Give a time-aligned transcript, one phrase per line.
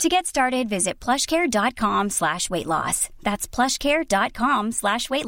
[0.00, 3.08] To get started, visit plushcare.com slash weight loss.
[3.22, 5.26] That's plushcare.com slash weight.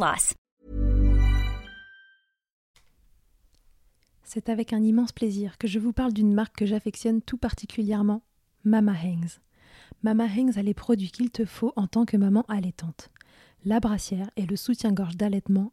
[4.24, 8.22] C'est avec un immense plaisir que je vous parle d'une marque que j'affectionne tout particulièrement,
[8.64, 9.38] Mama Hangs.
[10.02, 13.10] Mama Hangs a les produits qu'il te faut en tant que maman allaitante.
[13.64, 15.72] La brassière et le soutien-gorge d'allaitement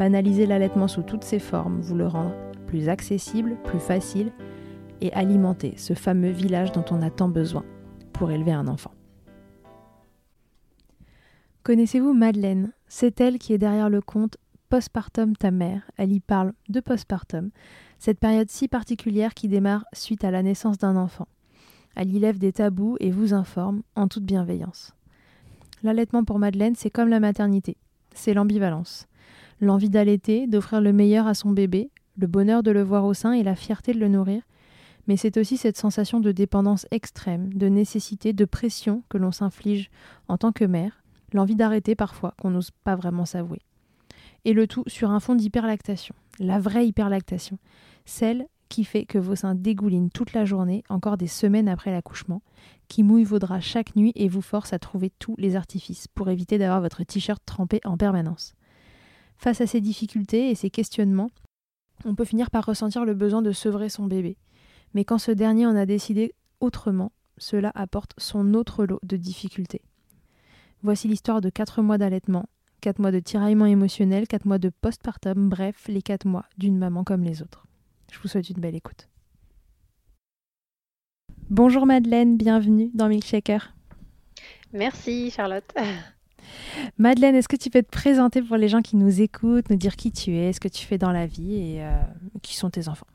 [0.00, 2.32] banaliser l'allaitement sous toutes ses formes, vous le rendre
[2.66, 4.32] plus accessible, plus facile
[5.02, 7.66] et alimenter ce fameux village dont on a tant besoin
[8.14, 8.92] pour élever un enfant.
[11.64, 12.72] Connaissez-vous Madeleine?
[12.88, 14.38] C'est elle qui est derrière le compte
[14.70, 15.82] Postpartum ta mère.
[15.98, 17.50] Elle y parle de postpartum,
[17.98, 21.28] cette période si particulière qui démarre suite à la naissance d'un enfant.
[21.94, 24.94] Elle y lève des tabous et vous informe en toute bienveillance.
[25.82, 27.76] L'allaitement pour Madeleine, c'est comme la maternité,
[28.14, 29.09] c'est l'ambivalence
[29.60, 33.32] l'envie d'allaiter, d'offrir le meilleur à son bébé, le bonheur de le voir au sein
[33.32, 34.42] et la fierté de le nourrir,
[35.06, 39.90] mais c'est aussi cette sensation de dépendance extrême, de nécessité, de pression que l'on s'inflige
[40.28, 43.60] en tant que mère, l'envie d'arrêter parfois qu'on n'ose pas vraiment s'avouer.
[44.44, 47.58] Et le tout sur un fond d'hyperlactation, la vraie hyperlactation,
[48.04, 52.40] celle qui fait que vos seins dégoulinent toute la journée, encore des semaines après l'accouchement,
[52.88, 56.30] qui mouille vos draps chaque nuit et vous force à trouver tous les artifices pour
[56.30, 58.54] éviter d'avoir votre t-shirt trempé en permanence.
[59.40, 61.30] Face à ces difficultés et ces questionnements,
[62.04, 64.36] on peut finir par ressentir le besoin de sevrer son bébé.
[64.92, 69.80] Mais quand ce dernier en a décidé autrement, cela apporte son autre lot de difficultés.
[70.82, 72.50] Voici l'histoire de 4 mois d'allaitement,
[72.82, 77.02] 4 mois de tiraillement émotionnel, 4 mois de postpartum, bref, les 4 mois d'une maman
[77.02, 77.64] comme les autres.
[78.12, 79.08] Je vous souhaite une belle écoute.
[81.48, 83.74] Bonjour Madeleine, bienvenue dans Milkshaker.
[84.74, 85.72] Merci Charlotte.
[86.98, 89.96] Madeleine, est-ce que tu peux te présenter pour les gens qui nous écoutent, nous dire
[89.96, 91.90] qui tu es, ce que tu fais dans la vie et euh,
[92.42, 93.06] qui sont tes enfants?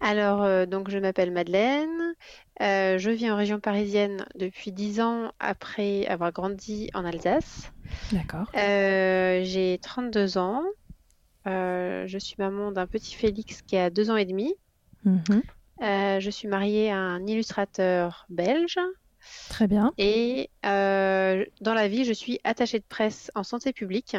[0.00, 2.14] Alors, euh, donc je m'appelle Madeleine.
[2.60, 7.72] Euh, je vis en région parisienne depuis 10 ans après avoir grandi en Alsace.
[8.12, 8.50] D'accord.
[8.54, 10.62] j'ai 32 ans.
[11.46, 14.54] je suis maman d'un petit Félix qui a 2 ans et demi.
[15.04, 15.42] Mhm.
[15.80, 18.78] je suis mariée à un illustrateur belge
[19.48, 19.92] Très bien.
[19.98, 24.16] Et euh, dans la vie, je suis attachée de presse en santé publique.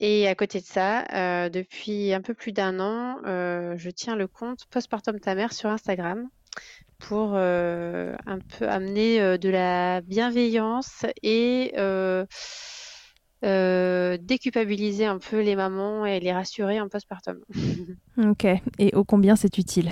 [0.00, 4.16] Et à côté de ça, euh, depuis un peu plus d'un an, euh, je tiens
[4.16, 6.28] le compte Postpartum ta mère sur Instagram
[6.98, 11.72] pour un peu amener de la bienveillance et
[13.42, 17.40] déculpabiliser un peu les mamans et les rassurer en postpartum.
[18.18, 18.46] ok,
[18.78, 19.90] et ô combien c'est utile.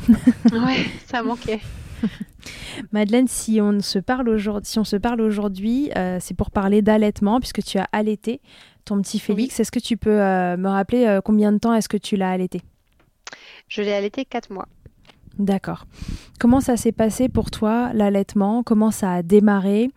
[0.52, 1.60] ouais, ça manquait.
[2.93, 6.82] Madeleine, si on se parle aujourd'hui, si on se parle aujourd'hui, euh, c'est pour parler
[6.82, 8.41] d'allaitement puisque tu as allaité
[8.85, 9.61] ton petit Félix.
[9.61, 12.31] Est-ce que tu peux euh, me rappeler euh, combien de temps est-ce que tu l'as
[12.31, 12.62] allaité?
[13.69, 14.67] Je l'ai allaité 4 mois.
[15.38, 15.87] D'accord.
[16.38, 18.62] Comment ça s'est passé pour toi, l'allaitement?
[18.62, 19.91] Comment ça a démarré?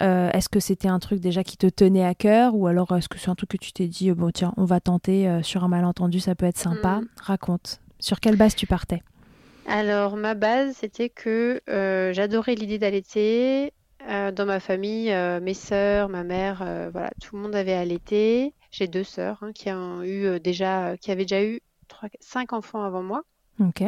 [0.00, 2.54] Est-ce que c'était un truc déjà qui te tenait à cœur?
[2.54, 4.80] Ou alors est-ce que c'est un truc que tu t'es dit, bon tiens, on va
[4.80, 7.00] tenter sur un malentendu, ça peut être sympa?
[7.00, 7.06] Hmm.
[7.20, 7.80] Raconte.
[8.00, 9.02] Sur quelle base tu partais?
[9.68, 13.72] Alors, ma base, c'était que euh, j'adorais l'idée d'allaiter.
[14.08, 16.58] Euh, dans ma famille, euh, mes sœurs, ma mère,
[16.92, 18.54] voilà, tout le monde avait allaité.
[18.70, 21.60] J'ai deux sœurs hein, qui ont eu déjà, qui avaient déjà eu
[22.20, 23.22] cinq enfants avant moi.
[23.60, 23.82] Ok.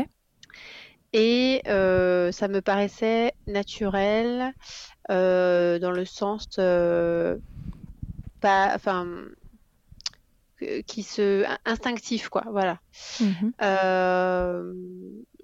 [1.13, 4.53] Et ça me paraissait naturel
[5.09, 6.47] dans le sens
[8.41, 9.07] pas, enfin,
[10.87, 12.81] qui se instinctif quoi voilà.
[13.21, 14.73] Mmh euh,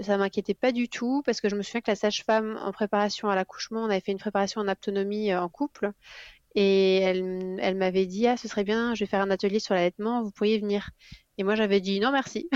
[0.01, 3.29] ça m'inquiétait pas du tout parce que je me souviens que la sage-femme en préparation
[3.29, 5.93] à l'accouchement on avait fait une préparation en autonomie euh, en couple
[6.55, 9.75] et elle, elle m'avait dit ah ce serait bien je vais faire un atelier sur
[9.75, 10.91] l'allaitement vous pourriez venir
[11.39, 12.49] et moi, j'avais dit non, merci.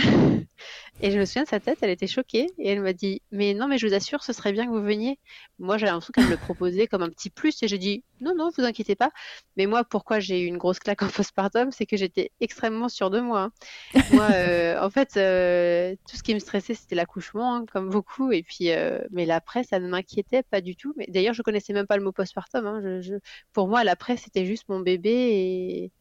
[1.00, 2.46] Et je me souviens de sa tête, elle était choquée.
[2.58, 4.82] Et elle m'a dit, mais non, mais je vous assure, ce serait bien que vous
[4.82, 5.18] veniez.
[5.58, 7.62] Moi, j'avais l'impression qu'elle me le proposait comme un petit plus.
[7.62, 9.10] Et j'ai dit, non, non, vous inquiétez pas.
[9.56, 13.10] Mais moi, pourquoi j'ai eu une grosse claque en postpartum, c'est que j'étais extrêmement sûre
[13.10, 13.50] de moi.
[13.94, 14.00] Hein.
[14.12, 18.32] Moi, euh, en fait, euh, tout ce qui me stressait, c'était l'accouchement, hein, comme beaucoup.
[18.32, 20.92] Et puis, euh, mais l'après, ça ne m'inquiétait pas du tout.
[20.96, 22.66] Mais d'ailleurs, je connaissais même pas le mot postpartum.
[22.66, 23.00] Hein.
[23.00, 23.14] Je,
[23.52, 25.92] Pour moi, l'après, c'était juste mon bébé et,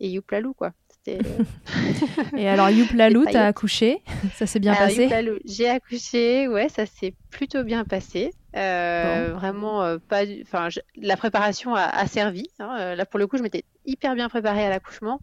[0.00, 0.72] et youplalou, quoi.
[2.36, 4.02] Et alors, Youplalou, t'as accouché
[4.34, 5.08] Ça s'est bien passé
[5.44, 8.32] J'ai accouché, ouais, ça s'est plutôt bien passé.
[8.56, 10.24] Euh, vraiment, euh, pas.
[10.42, 12.48] Enfin, la préparation a, servi.
[12.58, 12.76] Hein.
[12.80, 15.20] Euh, là, pour le coup, je m'étais hyper bien préparée à l'accouchement.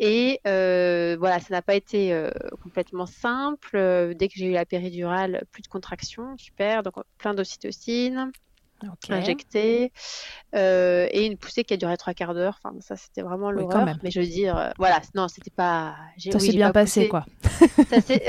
[0.00, 2.28] Et voilà, ça n'a pas été
[2.62, 4.14] complètement simple.
[4.14, 6.82] Dès que j'ai eu la péridurale, plus de contractions, super.
[6.82, 8.30] Donc, plein d'ocytocine
[9.08, 9.92] injecté
[10.54, 12.60] euh, et une poussée qui a duré trois quarts d'heure.
[12.62, 13.86] Enfin, ça, c'était vraiment l'horreur.
[14.02, 15.96] mais je veux dire, euh, voilà, non, c'était pas.
[16.18, 17.24] Ça s'est bien passé, quoi.
[17.90, 18.24] ça c'est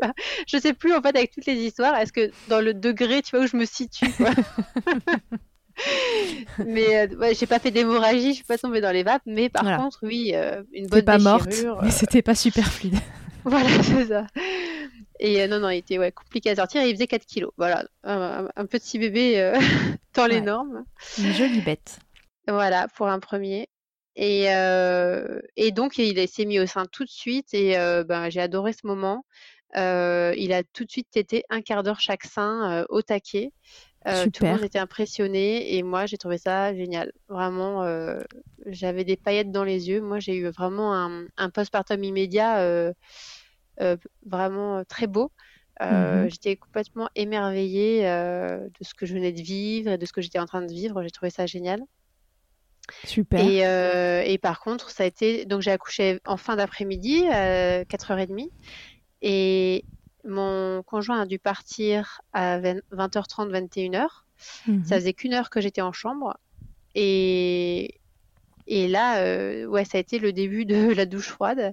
[0.00, 0.12] ça.
[0.46, 1.94] Je sais plus en fait avec toutes les histoires.
[1.96, 4.30] Est-ce que dans le degré, tu vois où je me situe quoi.
[6.66, 9.48] mais euh, ouais, j'ai pas fait d'hémorragie, je suis pas tombée dans les vapes, mais
[9.48, 10.34] par contre, oui,
[10.72, 12.98] une bonne pas morte, mais c'était pas super fluide.
[13.44, 14.26] voilà, c'est ça.
[15.20, 17.52] Et euh, non, non, il était ouais, compliqué à sortir et il faisait 4 kilos.
[17.56, 19.58] Voilà, un, petit bébé euh,
[20.14, 20.84] dans les normes.
[21.18, 21.98] Une jolie bête.
[22.46, 23.68] Voilà, pour un premier.
[24.16, 28.40] Et, euh, et donc, il s'est mis au sein tout de suite et ben, j'ai
[28.40, 29.24] adoré ce moment.
[29.74, 33.52] il a tout de suite été un quart d'heure chaque sein au taquet.
[34.32, 37.12] Tout le monde était impressionné et moi j'ai trouvé ça génial.
[37.28, 37.84] Vraiment,
[38.66, 40.00] j'avais des paillettes dans les yeux.
[40.00, 42.92] Moi j'ai eu vraiment un, un postpartum immédiat
[43.80, 43.96] euh,
[44.26, 45.30] vraiment euh, très beau.
[45.80, 46.30] Euh, mhm.
[46.30, 50.40] J'étais complètement émerveillée de ce que je venais de vivre et de ce que j'étais
[50.40, 51.02] en train de vivre.
[51.02, 51.80] J'ai trouvé ça génial.
[53.04, 53.38] Super.
[53.38, 55.44] Et, et, par contre, ça a été.
[55.44, 58.50] Donc, j'ai accouché en fin d'après-midi, à 4h30.
[59.22, 59.84] Et
[60.28, 64.06] mon conjoint a dû partir à 20h30, 21h.
[64.66, 64.84] Mhm.
[64.84, 66.36] Ça faisait qu'une heure que j'étais en chambre.
[66.94, 67.98] Et
[68.70, 71.72] et là, euh, ouais, ça a été le début de la douche froide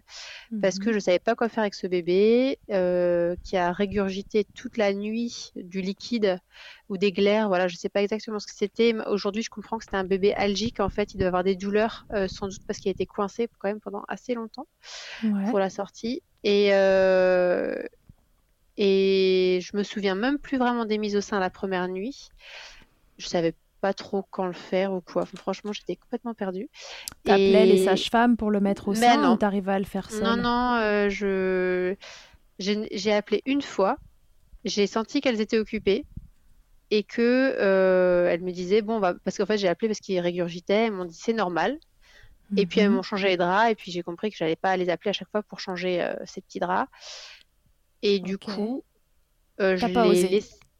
[0.61, 0.93] parce que mhm.
[0.93, 5.51] je savais pas quoi faire avec ce bébé euh, qui a régurgité toute la nuit
[5.55, 6.39] du liquide
[6.87, 7.49] ou des glaires.
[7.49, 8.95] Voilà, je sais pas exactement ce que c'était.
[9.07, 10.79] Aujourd'hui, je comprends que c'était un bébé algique.
[10.79, 13.49] En fait, il doit avoir des douleurs, euh, sans doute parce qu'il a été coincé
[13.59, 14.67] quand même pendant assez longtemps
[15.49, 16.23] pour la sortie.
[16.45, 16.69] Et
[18.77, 22.29] et je me souviens même plus vraiment des mises au sein la première nuit.
[23.17, 25.25] Je savais pas trop quand le faire ou quoi.
[25.25, 26.69] franchement, j'étais complètement perdue.
[27.23, 30.35] T'appelais les sages-femmes pour le mettre au sein ou t'arrivais à le faire seul Non,
[30.37, 31.95] non, euh, je
[32.59, 33.97] j'ai appelé une fois.
[34.63, 36.05] J'ai senti qu'elles étaient occupées
[36.89, 40.19] et que euh, elles me disaient bon, bah, parce qu'en fait j'ai appelé parce qu'ils
[40.19, 40.85] régurgitaient.
[40.85, 41.77] Elles m'ont dit c'est normal.
[42.57, 42.97] Et puis elles mhm.
[42.97, 45.29] m'ont changé les draps et puis j'ai compris que j'allais pas les appeler à chaque
[45.29, 46.89] fois pour changer euh, ces petits draps.
[48.07, 48.83] Et du coup,
[49.59, 50.05] je pas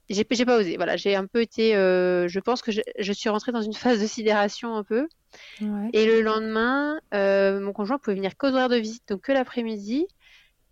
[0.10, 0.76] j'ai pas osé.
[0.76, 1.76] Voilà, j'ai un peu été.
[1.76, 5.08] Euh, je pense que je, suis rentrée dans une phase de sidération un peu.
[5.94, 10.08] Et le lendemain, euh, mon conjoint pouvait venir qu'aux horaires de visite, donc que l'après-midi.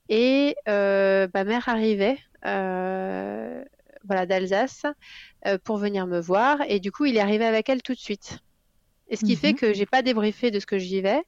[0.09, 4.85] Et euh, ma mère arrivait, voilà, d'Alsace,
[5.63, 6.59] pour venir me voir.
[6.67, 8.39] Et du coup, il est arrivé avec elle tout de suite.
[9.09, 9.57] Et ce qui fait mhm.
[9.57, 11.21] que j'ai pas débriefé de ce que j'y vais.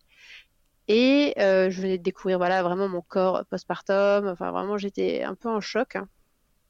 [0.88, 4.28] Et je venais de découvrir, voilà, vraiment mon corps postpartum.
[4.28, 5.98] Enfin, vraiment, j'étais un peu en choc.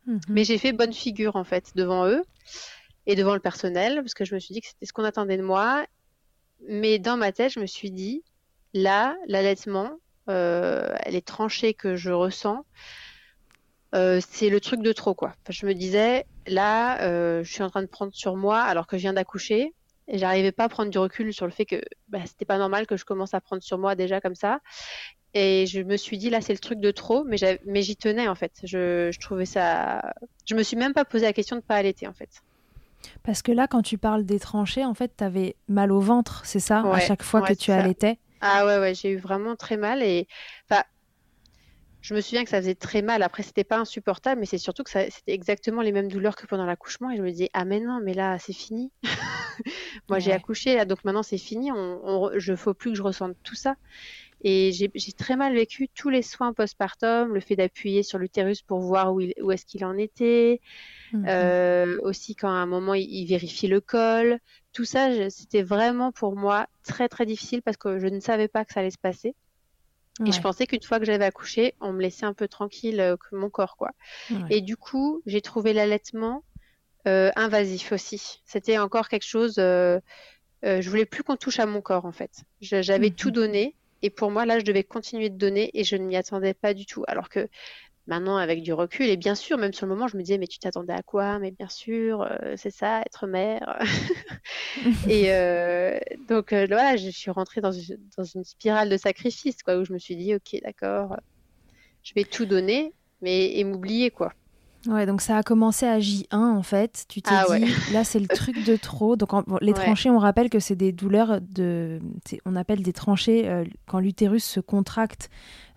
[0.06, 0.20] Mhm.
[0.30, 2.24] Mais j'ai fait bonne figure en fait devant eux
[3.08, 5.38] et devant le personnel parce que je me suis dit que c'était ce qu'on attendait
[5.38, 5.86] de moi.
[6.68, 8.24] Mais dans ma tête, je me suis dit,
[8.74, 9.92] là, l'allaitement,
[10.30, 12.66] euh, les tranchées que je ressens,
[13.94, 15.34] euh, c'est le truc de trop quoi.
[15.50, 18.98] je me disais, là, euh, je suis en train de prendre sur moi alors que
[18.98, 19.74] je viens d'accoucher.
[20.08, 22.86] Et j'arrivais pas à prendre du recul sur le fait que bah, c'était pas normal
[22.86, 24.60] que je commence à prendre sur moi déjà comme ça.
[25.34, 27.36] Et je me suis dit, là, c'est le truc de trop, mais,
[27.66, 28.54] mais j'y tenais, en fait.
[28.64, 30.14] Je, trouvais ça.
[30.46, 32.30] Je me suis même pas posé la question de pas allaiter, en fait.
[33.22, 36.42] Parce que là, quand tu parles des tranchées, en fait, tu avais mal au ventre,
[36.46, 38.18] c'est ça, à chaque fois que tu allaitais?
[38.40, 40.04] Ah ouais, ouais, j'ai eu vraiment très mal.
[40.04, 40.28] Et
[40.70, 40.84] enfin,
[42.06, 43.24] je me souviens que ça faisait très mal.
[43.24, 46.68] Après, c'était pas insupportable, mais c'est surtout que c'était exactement les mêmes douleurs que pendant
[46.68, 47.10] l'accouchement.
[47.10, 48.92] Et je me disais, ah mais non, mais là, c'est fini.
[50.10, 51.72] Moi, j'ai accouché, là, donc maintenant, c'est fini.
[51.72, 53.76] On, ne je faut plus que je ressente tout ça.
[54.44, 58.82] Et j'ai très mal vécu tous les soins postpartum, le fait d'appuyer sur l'utérus pour
[58.82, 60.62] voir où, où est-ce qu'il en était,
[61.12, 61.26] mhm.
[61.28, 64.38] euh, aussi quand à un moment il, vérifie le col.
[64.74, 68.64] Tout ça, c'était vraiment pour moi très très difficile parce que je ne savais pas
[68.64, 69.34] que ça allait se passer.
[70.26, 73.18] Et je pensais qu'une fois que j'avais accouché, on me laissait un peu tranquille euh,
[73.18, 73.92] que mon corps, quoi.
[74.50, 76.44] Et du coup, j'ai trouvé l'allaitement
[77.06, 78.42] euh, invasif aussi.
[78.46, 79.56] C'était encore quelque chose.
[79.58, 80.00] Euh,
[80.64, 82.44] je voulais plus qu'on touche à mon corps, en fait.
[82.62, 83.34] J'avais tout mhm.
[83.34, 86.54] donné et pour moi, là, je devais continuer de donner et je ne m'y attendais
[86.54, 87.04] pas du tout.
[87.08, 87.50] Alors que
[88.08, 90.48] maintenant, avec du recul, et bien sûr, même sur le moment, je me disais, mais
[90.48, 91.40] tu t'attendais à quoi?
[91.40, 93.80] Mais bien sûr, euh, c'est ça, être mère.
[95.10, 95.98] et euh,
[96.28, 99.86] donc, euh, voilà, je suis rentrée dans une, dans une, spirale de sacrifice, quoi, où
[99.86, 101.18] je me suis dit, ok, d'accord,
[102.04, 104.34] je vais tout donner, mais et m'oublier, quoi.
[104.88, 107.06] Ouais, donc ça a commencé à J1 en fait.
[107.08, 109.16] Tu t'es ah dit, là c'est le truc de trop.
[109.16, 109.30] Donc
[109.62, 112.00] les tranchées, on rappelle que c'est des douleurs de.
[112.46, 115.30] On appelle des tranchées euh, quand l'utérus se contracte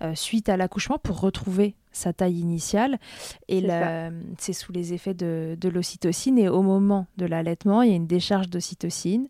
[0.03, 2.99] euh, suite à l'accouchement pour retrouver sa taille initiale.
[3.49, 3.67] Et
[4.39, 6.39] c'est sous les effets de, l'ocytocine.
[6.39, 9.29] Et au moment de l'allaitement, il y a une décharge d'ocytocine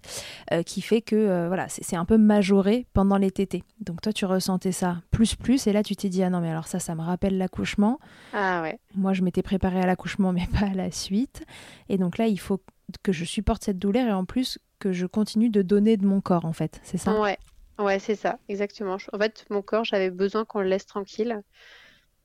[0.52, 3.64] euh, qui fait que euh, voilà, c'est un peu majoré pendant les tétés.
[3.80, 5.66] Donc toi, tu ressentais ça plus plus.
[5.66, 7.98] Et là, tu t'es dit, ah non, mais alors ça, ça me rappelle l'accouchement.
[8.32, 8.78] Ah ouais.
[8.94, 11.44] Moi, je m'étais préparée à l'accouchement, mais pas à la suite.
[11.88, 12.60] Et donc là, il faut
[13.02, 16.20] que je supporte cette douleur et en plus que je continue de donner de mon
[16.20, 16.80] corps, en fait.
[16.84, 17.18] C'est ça?
[17.20, 17.38] Ouais.
[17.78, 18.96] Ouais, c'est ça, exactement.
[19.12, 21.42] En fait, mon corps, j'avais besoin qu'on le laisse tranquille.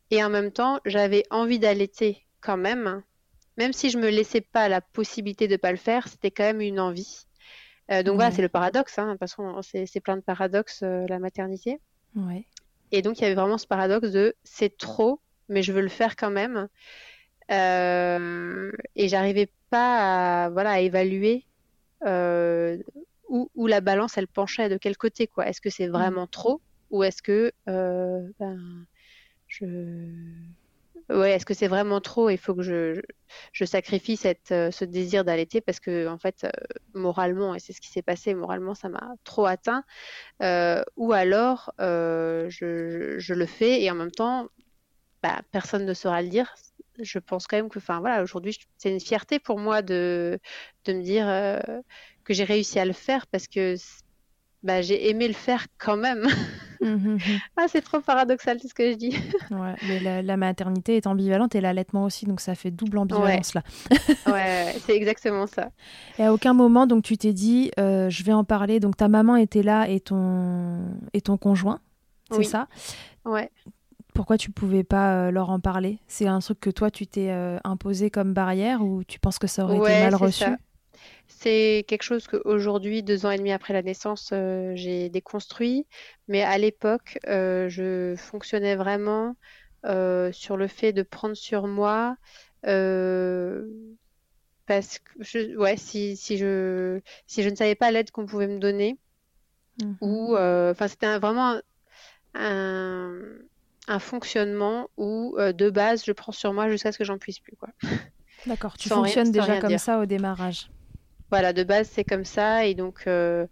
[0.10, 3.04] Et en même temps, j'avais envie d'allaiter quand même.
[3.58, 6.62] Même si je me laissais pas la possibilité de pas le faire, c'était quand même
[6.62, 7.26] une envie.
[7.92, 8.98] Euh, donc voilà, c'est le paradoxe.
[8.98, 9.06] Hein.
[9.06, 11.80] De toute façon, c'est plein de paradoxes, euh, la maternité.
[12.16, 12.48] Ouais.
[12.92, 15.20] Et donc, il y avait vraiment ce paradoxe de c'est trop,
[15.50, 16.68] mais je veux le faire quand même.
[17.52, 21.46] Euh, et j'arrivais pas à, voilà, à évaluer
[22.06, 22.78] euh,
[23.34, 25.28] où, où, la balance, elle penchait de quel côté.
[25.28, 25.48] quoi?
[25.48, 26.62] Est-ce que c'est vraiment trop?
[26.92, 28.86] Ou est-ce que ben,
[29.48, 29.66] je
[31.10, 32.30] ouais, est-ce que c'est vraiment trop?
[32.30, 33.02] Il faut que je,
[33.52, 36.50] je, sacrifie cette, euh, ce désir d'allaiter parce que, en fait, euh,
[36.94, 39.84] moralement, et c'est ce qui s'est passé, moralement, ça m'a trop atteint.
[40.42, 44.48] Euh, ou alors, je, je, le fais et en même temps,
[45.22, 46.54] bah, personne ne saura le dire.
[47.00, 50.40] Je pense quand même que, enfin, voilà, aujourd'hui, c'est une fierté pour moi de,
[50.86, 51.26] de me dire
[52.24, 53.76] que j'ai réussi à le faire parce que
[54.64, 56.26] bah, j'ai aimé le faire quand même.
[56.82, 57.20] Mmh, mmh, mmh.
[57.58, 59.10] ah, c'est trop paradoxal tout ce que je dis.
[59.52, 63.64] ouais, mais la, maternité est ambivalente et l'allaitement aussi, donc ça fait double ambivalence là.
[64.28, 65.70] ouais, c'est exactement ça.
[66.18, 68.80] Et à aucun moment, donc tu t'es dit, euh, je vais en parler.
[68.80, 70.80] Donc ta maman était là et ton
[71.14, 71.80] et ton conjoint,
[72.32, 72.68] c'est ça?
[73.26, 73.50] Ouais.
[74.14, 76.00] Pourquoi tu pouvais pas euh, leur en parler?
[76.08, 79.48] C'est un truc que toi tu t'es euh, imposé comme barrière ou tu penses que
[79.48, 80.46] ça aurait été mal reçu?
[81.28, 85.86] C'est quelque chose qu'aujourd'hui, deux ans et demi après la naissance, euh, j'ai déconstruit.
[86.28, 89.36] Mais à l'époque, euh, je fonctionnais vraiment
[89.86, 92.18] euh, sur le fait de prendre sur moi.
[94.66, 98.48] parce que je, ouais, si, si, je, si je ne savais pas l'aide qu'on pouvait
[98.48, 98.98] me donner,
[99.82, 101.60] mmh ou enfin c'était vraiment
[102.36, 103.20] un,
[103.88, 107.56] un, fonctionnement où de base je prends sur moi jusqu'à ce que j'en puisse plus
[107.56, 107.70] quoi.
[108.46, 110.70] D'accord, tu fonctionnes déjà comme ça au démarrage.
[111.34, 112.68] Voilà, de base, c'est comme ça.
[112.68, 113.48] Et donc, euh,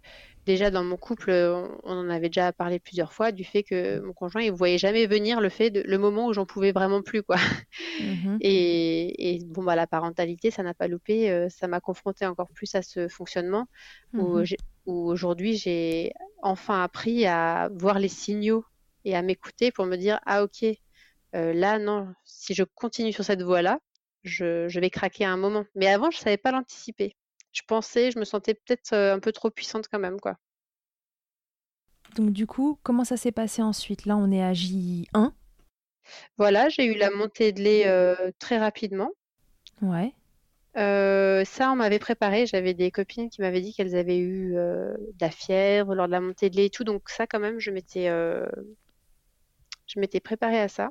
[0.46, 4.12] déjà, dans mon couple, on, en avait déjà parlé plusieurs fois du fait que mon
[4.12, 7.02] conjoint, il ne voyait jamais venir le fait de, le moment où j'en pouvais vraiment
[7.02, 7.38] plus, quoi.
[8.00, 11.28] Mmh et, bon, bah, la parentalité, ça n'a pas loupé.
[11.28, 13.66] Euh, ça m'a confronté encore plus à ce fonctionnement
[14.14, 14.44] où, mmh
[14.86, 18.64] aujourd'hui, j'ai enfin appris à voir les signaux
[19.04, 20.64] et à m'écouter pour me dire, ah, ok,
[21.34, 23.80] euh, là, non, si je continue sur cette voie-là,
[24.22, 25.64] je, je, vais craquer à un moment.
[25.74, 27.16] Mais avant, je ne savais pas l'anticiper
[27.52, 30.36] je pensais, je me sentais peut-être un peu trop puissante quand même, quoi.
[32.16, 34.04] Donc du coup, comment ça s'est passé ensuite?
[34.04, 35.32] Là, on est à J1.
[36.36, 39.10] Voilà, j'ai eu la montée de lait très rapidement.
[39.80, 40.12] Ouais.
[40.74, 42.46] ça, on m'avait préparé.
[42.46, 46.20] J'avais des copines qui m'avaient dit qu'elles avaient eu de la fièvre lors de la
[46.20, 46.84] montée de lait et tout.
[46.84, 48.08] Donc ça, quand même, je m'étais,
[49.86, 50.90] je m'étais préparée à ça.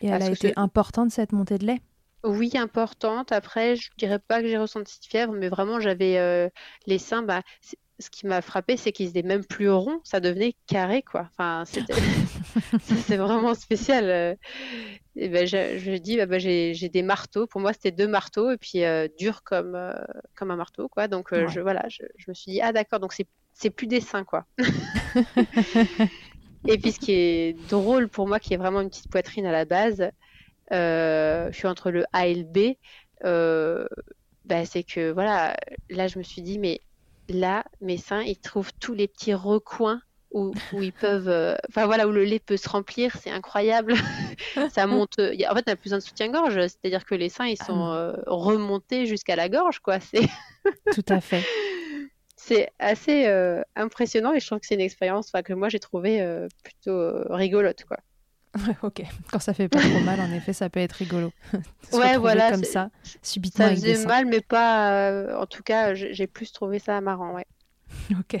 [0.00, 1.80] Et elle a été importante cette montée de lait?
[2.24, 3.32] Oui, importante.
[3.32, 6.50] Après, je dirais pas que j'ai ressenti de fièvre, mais vraiment, j'avais
[6.86, 7.22] les seins.
[7.22, 7.42] Bah,
[8.02, 11.28] ce qui m'a frappé, c'est qu'ils étaient même plus ronds, ça devenait carré, quoi.
[11.30, 11.64] Enfin,
[13.06, 14.04] c'est vraiment spécial.
[14.10, 14.34] Euh.
[15.16, 17.46] Et ben, je, je dis, bah, bah, j'ai des marteaux.
[17.46, 19.94] Pour moi, c'était deux marteaux et puis euh, dur comme, euh,
[20.34, 21.08] comme un marteau, quoi.
[21.08, 24.44] Donc, je, voilà, je, me suis dit, ah d'accord, donc c'est plus des seins, quoi.
[26.68, 29.52] et puis, ce qui est drôle pour moi, qui est vraiment une petite poitrine à
[29.52, 30.10] la base,
[30.72, 32.76] je suis entre le A et le B.
[34.44, 35.56] Bah, c'est que voilà,
[35.88, 36.80] là, je me suis dit, mais
[37.28, 40.00] là, mes seins, ils trouvent tous les petits recoins
[40.32, 43.94] où, ils peuvent, euh, enfin voilà, où le lait peut se remplir, c'est incroyable.
[44.70, 45.18] ça monte.
[45.18, 48.16] en fait, on plus besoin de soutien-gorge, c'est-à-dire que les seins, ils sont ah euh,
[48.26, 50.00] remontés jusqu'à la gorge, quoi.
[50.00, 50.26] C'est
[50.94, 51.44] tout à fait.
[52.36, 56.26] c'est assez euh, impressionnant et je trouve que c'est une expérience que moi j'ai trouvé
[56.64, 57.98] plutôt rigolote, quoi.
[58.82, 61.32] Ok, quand ça fait pas trop mal, en effet, ça peut être rigolo.
[61.92, 62.50] ouais, voilà.
[62.50, 62.90] Comme ça,
[63.22, 63.68] subitement.
[63.68, 64.92] Ça faisait mal, mais pas.
[64.92, 67.46] Euh, en tout cas, j'ai plus trouvé ça marrant, ouais.
[68.18, 68.40] ok.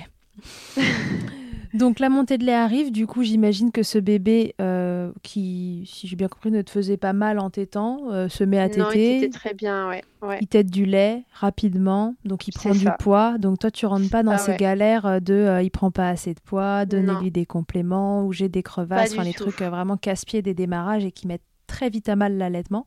[1.74, 6.06] Donc la montée de lait arrive, du coup j'imagine que ce bébé euh, qui, si
[6.06, 9.20] j'ai bien compris, ne te faisait pas mal en tétant, euh, se met à téter.
[9.20, 10.02] Non, il très bien, ouais.
[10.40, 13.38] Il tète du lait rapidement, donc il prend du poids.
[13.38, 16.34] Donc toi tu rentres pas dans ah ces galères euh, de il prend pas assez
[16.34, 20.54] de poids, donnez-lui des compléments ou j'ai des crevasses, enfin les trucs vraiment casse-pieds des
[20.54, 22.86] démarrages et qui mettent très vite à mal l'allaitement.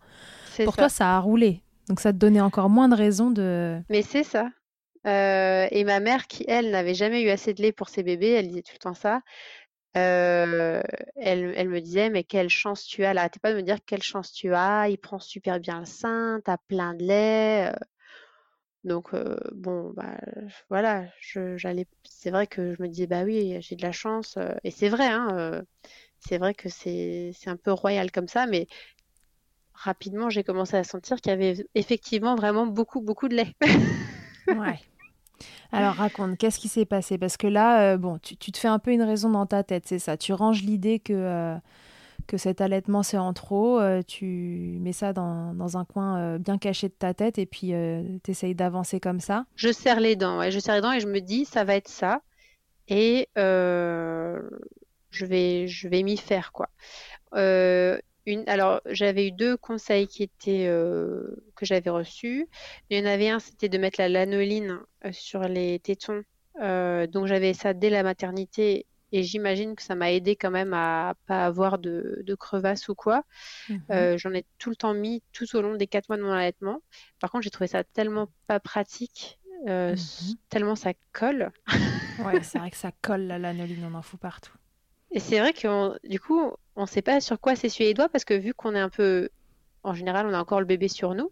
[0.64, 3.80] Pour toi ça a roulé, donc ça te donnait encore moins de raisons de...
[3.90, 4.48] Mais c'est ça,
[5.06, 8.32] euh, et ma mère, qui elle n'avait jamais eu assez de lait pour ses bébés,
[8.32, 9.22] elle disait tout le temps ça.
[9.98, 10.82] Euh,
[11.16, 13.12] elle, me disait, mais quelle chance tu as.
[13.12, 14.90] Elle n'arrêtait pas de me dire quelle chance tu as.
[14.90, 17.72] Il prend super bien le sein, t'as plein de lait.
[17.72, 17.76] Euh.
[18.84, 19.16] Donc
[19.54, 20.18] bon, bah
[20.70, 21.06] voilà,
[21.56, 21.88] j'allais.
[22.04, 24.38] C'est vrai que je me disais, bah oui, j'ai de la chance.
[24.64, 25.64] et c'est vrai, hein,
[26.20, 28.68] c'est vrai que c'est un peu royal comme ça, mais
[29.74, 33.54] rapidement, j'ai commencé à sentir qu'il y avait effectivement vraiment beaucoup, beaucoup de lait.
[34.48, 34.80] ouais.
[35.72, 37.18] Alors raconte, qu'est-ce qui s'est passé?
[37.18, 39.84] Parce que là, euh, bon, tu, te fais un peu une raison dans ta tête,
[39.88, 40.18] c'est ça.
[40.18, 41.56] Tu ranges l'idée que, euh,
[42.28, 46.88] que cet allaitement c'est en trop, euh, tu mets ça dans, un coin bien caché
[46.88, 47.74] de ta tête et puis
[48.24, 49.46] tu essayes d'avancer comme ça.
[49.56, 51.76] Je serre les dents, ouais, je serre les dents et je me dis ça va
[51.76, 52.22] être ça
[52.88, 56.70] et je vais, je vais m'y faire quoi
[58.48, 62.48] alors j'avais eu deux conseils qui étaient euh, que j'avais reçus.
[62.90, 66.24] Il y en avait un, c'était de mettre la lanoline euh, sur les tétons.
[66.62, 70.74] Euh, donc j'avais ça dès la maternité et j'imagine que ça m'a aidé quand même
[70.74, 73.24] à pas avoir de, de crevasses ou quoi.
[73.70, 74.18] Mhm.
[74.18, 76.82] J'en ai tout le temps mis tout au long des quatre mois de mon allaitement.
[77.20, 79.40] Par contre, j'ai trouvé ça tellement pas pratique.
[79.66, 79.96] Mhm.
[80.50, 81.52] tellement ça colle.
[82.26, 84.54] ouais, c'est vrai que ça colle la lanoline, on en fout partout.
[85.12, 88.10] Et c'est vrai que du coup, on ne sait pas sur quoi s'essuyer les doigts
[88.10, 89.30] parce que vu qu'on est un peu,
[89.84, 91.32] en général, on a encore le bébé sur nous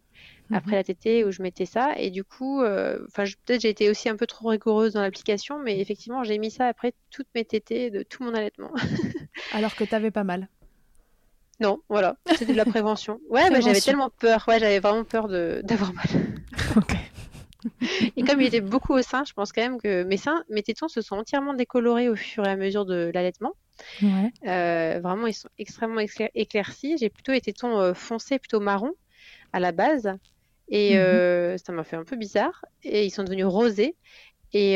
[0.50, 0.58] mhm.
[0.58, 4.10] après la tétée où je mettais ça et du coup, euh, peut-être j'ai été aussi
[4.10, 7.90] un peu trop rigoureuse dans l'application, mais effectivement j'ai mis ça après toutes mes tétées
[7.90, 8.72] de tout mon allaitement.
[9.54, 10.48] Alors que tu avais pas mal.
[11.60, 13.20] Non, voilà, c'était de la prévention.
[13.30, 16.06] Ouais, mais j'avais tellement peur, ouais, j'avais vraiment peur d'avoir mal.
[16.76, 16.96] ok.
[18.18, 20.64] Et comme il était beaucoup au sein, je pense quand même que mes seins, mes
[20.64, 23.54] tétons se sont entièrement décolorés au fur et à mesure de l'allaitement.
[24.04, 26.02] Euh, vraiment, ils sont extrêmement
[26.36, 26.98] éclaircis.
[26.98, 28.94] J'ai plutôt les tétons euh, foncés, plutôt marron
[29.52, 30.12] à la base.
[30.70, 31.00] Et mhm.
[31.00, 32.66] euh, ça m'a fait un peu bizarre.
[32.84, 33.96] Et ils sont devenus rosés.
[34.54, 34.76] Et,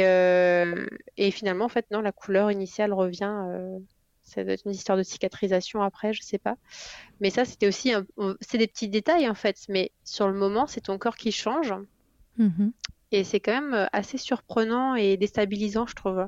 [1.17, 3.31] et finalement, en fait, non, la couleur initiale revient.
[4.23, 6.55] ça doit être une histoire de cicatrisation après, je sais pas.
[7.21, 7.93] Mais ça, c'était aussi,
[8.41, 9.55] c'est des petits détails en fait.
[9.69, 11.75] Mais sur le moment, c'est ton corps qui change.
[12.39, 12.71] Mhm.
[13.11, 16.27] Et c'est quand même assez surprenant et déstabilisant, je trouve.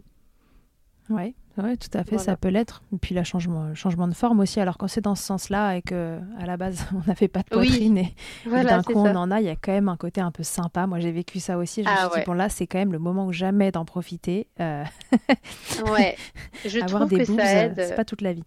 [1.09, 2.81] Ouais, ouais, tout à fait, ça peut l'être.
[2.93, 4.59] Et puis le changement, changement de forme aussi.
[4.59, 7.49] Alors quand c'est dans ce sens-là et que à la base on n'avait pas de
[7.49, 8.13] poitrine et,
[8.45, 10.87] d'un coup on en a, il y a quand même un côté un peu sympa.
[10.87, 11.83] Moi j'ai vécu ça aussi.
[11.83, 13.85] Je me ah suis dit bon là c'est quand même le moment ou jamais d'en
[13.85, 14.47] profiter.
[14.59, 14.83] Euh...
[15.91, 16.15] ouais,
[16.65, 17.75] je Avoir trouve des que ça aide.
[17.77, 18.43] C'est pas toute la vie.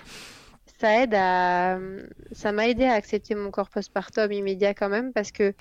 [0.80, 1.78] Ça aide à,
[2.32, 5.54] ça m'a aidé à accepter mon corps postpartum immédiat quand même parce que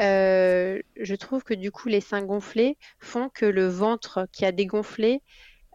[0.00, 4.52] euh, je trouve que du coup les seins gonflés font que le ventre qui a
[4.52, 5.22] dégonflé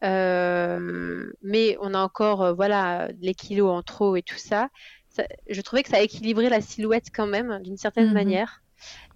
[0.04, 4.70] mais on a encore euh, voilà les kilos en trop et tout ça.
[5.50, 8.14] je trouvais que ça équilibrait la silhouette quand même d'une certaine mhm.
[8.14, 8.62] manière.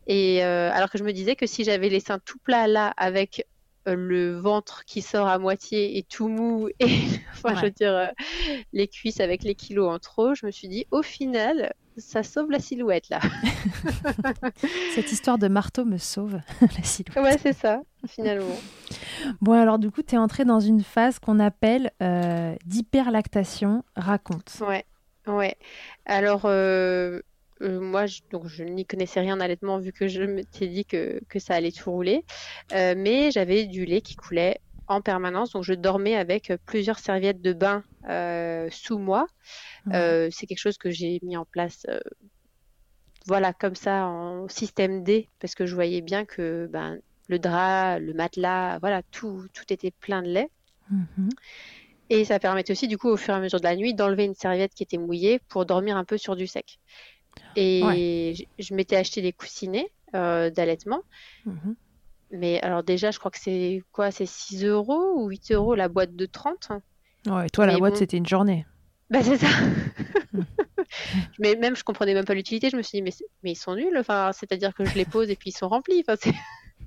[0.08, 2.94] Et euh, alors que je me disais que si j'avais les seins tout plats là
[2.96, 3.46] avec
[3.86, 6.86] le ventre qui sort à moitié et tout mou, et
[7.34, 8.12] enfin, je veux dire,
[8.74, 12.52] les cuisses avec les kilos en trop, je me suis dit, au final, ça sauve
[12.52, 13.20] la silhouette là.
[14.96, 17.24] Cette histoire de marteau me sauve la silhouette.
[17.24, 18.46] Ouais, c'est ça, finalement.
[19.42, 23.84] Bon, alors du coup, tu es entrée dans une phase qu'on appelle euh, d'hyperlactation.
[23.96, 24.54] Raconte.
[24.62, 24.86] Ouais,
[25.26, 25.56] ouais.
[26.06, 27.20] Alors, euh,
[27.62, 31.20] euh, moi, je, donc, je n'y connaissais rien allaitement vu que je m'étais dit que,
[31.28, 32.24] que, ça allait tout rouler.
[32.72, 35.52] mais j'avais du lait qui coulait en permanence.
[35.52, 37.84] Donc, je dormais avec plusieurs serviettes de bain
[38.72, 39.28] sous moi.
[39.94, 42.00] Euh, c'est quelque chose que j'ai mis en place, euh,
[43.26, 48.00] voilà, comme ça, en système D, parce que je voyais bien que ben, le drap,
[48.00, 50.50] le matelas, voilà, tout, tout était plein de lait.
[50.90, 51.30] Mhm.
[52.10, 54.24] Et ça permettait aussi, du coup, au fur et à mesure de la nuit, d'enlever
[54.24, 56.80] une serviette qui était mouillée pour dormir un peu sur du sec.
[57.56, 61.02] Et je, m'étais acheté des coussinets euh, d'allaitement.
[61.46, 61.76] Mhm.
[62.32, 64.12] Mais alors déjà, je crois que c'est quoi?
[64.12, 66.70] C'est 6 euros ou 8 euros la boîte de 30
[67.28, 68.66] Ouais, toi, la boîte, c'était une journée.
[69.10, 69.48] Bah, c'est ça.
[71.40, 72.70] mais même, je comprenais même pas l'utilité.
[72.70, 73.14] Je me suis dit, mais,
[73.44, 73.98] mais ils sont nuls.
[73.98, 76.04] Enfin, c'est-à-dire que je les pose et puis ils sont remplis.
[76.08, 76.32] Enfin,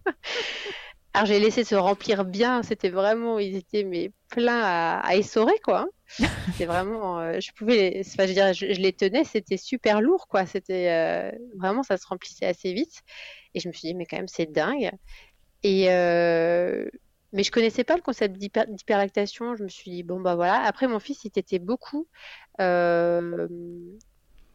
[1.12, 2.62] Alors, j'ai laissé se remplir bien.
[2.62, 5.88] C'était vraiment, ils étaient mais pleins à, à essorer, quoi.
[6.06, 10.46] C'était vraiment, euh, je pouvais, enfin, je, dire, je, les tenais, c'était super lourd, quoi.
[10.46, 13.02] C'était euh, vraiment, ça se remplissait assez vite.
[13.54, 14.90] Et je me suis dit, mais quand même, c'est dingue.
[15.62, 16.86] Et euh,
[17.32, 19.54] mais je connaissais pas le concept d'hyperlactation.
[19.56, 20.62] Je me suis dit, bon, bah voilà.
[20.62, 22.08] Après, mon fils, il t'était beaucoup.
[22.60, 23.48] Euh,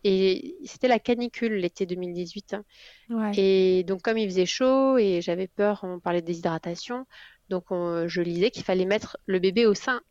[0.04, 2.56] et c'était la canicule l'été 2018.
[2.56, 3.32] Hein.
[3.36, 7.06] Et donc, comme il faisait chaud et j'avais peur, on parlait de déshydratation.
[7.50, 10.02] Donc, je lisais qu'il fallait mettre le bébé au sein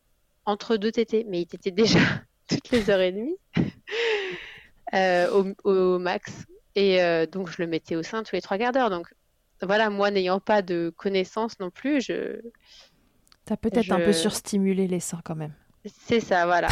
[0.45, 1.25] entre deux tétés.
[1.29, 1.99] Mais il était déjà
[2.49, 3.37] toutes les heures et demie
[4.93, 6.45] euh, au, max.
[6.75, 8.89] Et euh, donc, je le mettais au sein tous les trois quarts d'heure.
[8.89, 9.07] Donc,
[9.61, 12.41] voilà, moi n'ayant pas de connaissances non plus, je.
[13.45, 15.53] T'as peut-être un peu surstimulé les seins quand même.
[15.85, 16.67] C'est ça, voilà.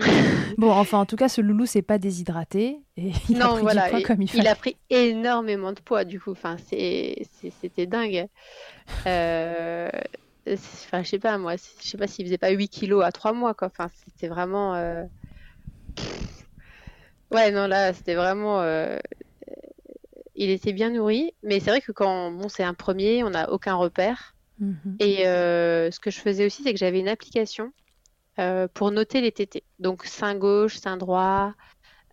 [0.58, 3.62] bon, enfin, en tout cas, ce loulou s'est pas déshydraté et il a pris du
[3.62, 4.42] poids comme il fallait.
[4.42, 6.32] Il a pris énormément de poids, du coup.
[6.32, 8.26] Enfin, c'était dingue.
[9.06, 9.88] Euh...
[10.46, 13.32] Enfin, je sais pas, moi, je sais pas s'il faisait pas 8 kilos à 3
[13.32, 13.68] mois, quoi.
[13.68, 14.74] Enfin, c'était vraiment.
[14.74, 15.04] Euh,
[17.30, 18.60] ouais, non, là, c'était vraiment.
[18.60, 18.98] Euh,
[20.34, 23.50] il était bien nourri, mais c'est vrai que quand bon, c'est un premier, on n'a
[23.50, 24.34] aucun repère.
[24.58, 24.96] Mhm.
[25.00, 27.72] Et euh, ce que je faisais aussi, c'est que j'avais une application
[28.38, 29.64] euh, pour noter les tétés.
[29.78, 31.54] Donc sein gauche, sein droit,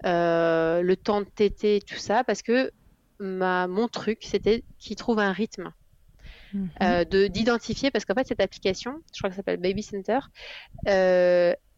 [0.06, 2.72] euh, le temps de tété, tout ça, parce que
[3.20, 5.72] ma, mon truc, c'était qu'il trouve un rythme.
[6.52, 6.70] Mhm.
[7.12, 10.18] de d'identifier parce qu'en fait cette application je crois que ça s'appelle Baby Center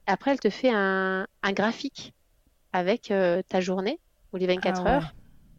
[0.06, 2.14] après elle te fait un, un graphique
[2.72, 3.12] avec
[3.50, 4.00] ta journée
[4.32, 5.14] ou les 24 ah heures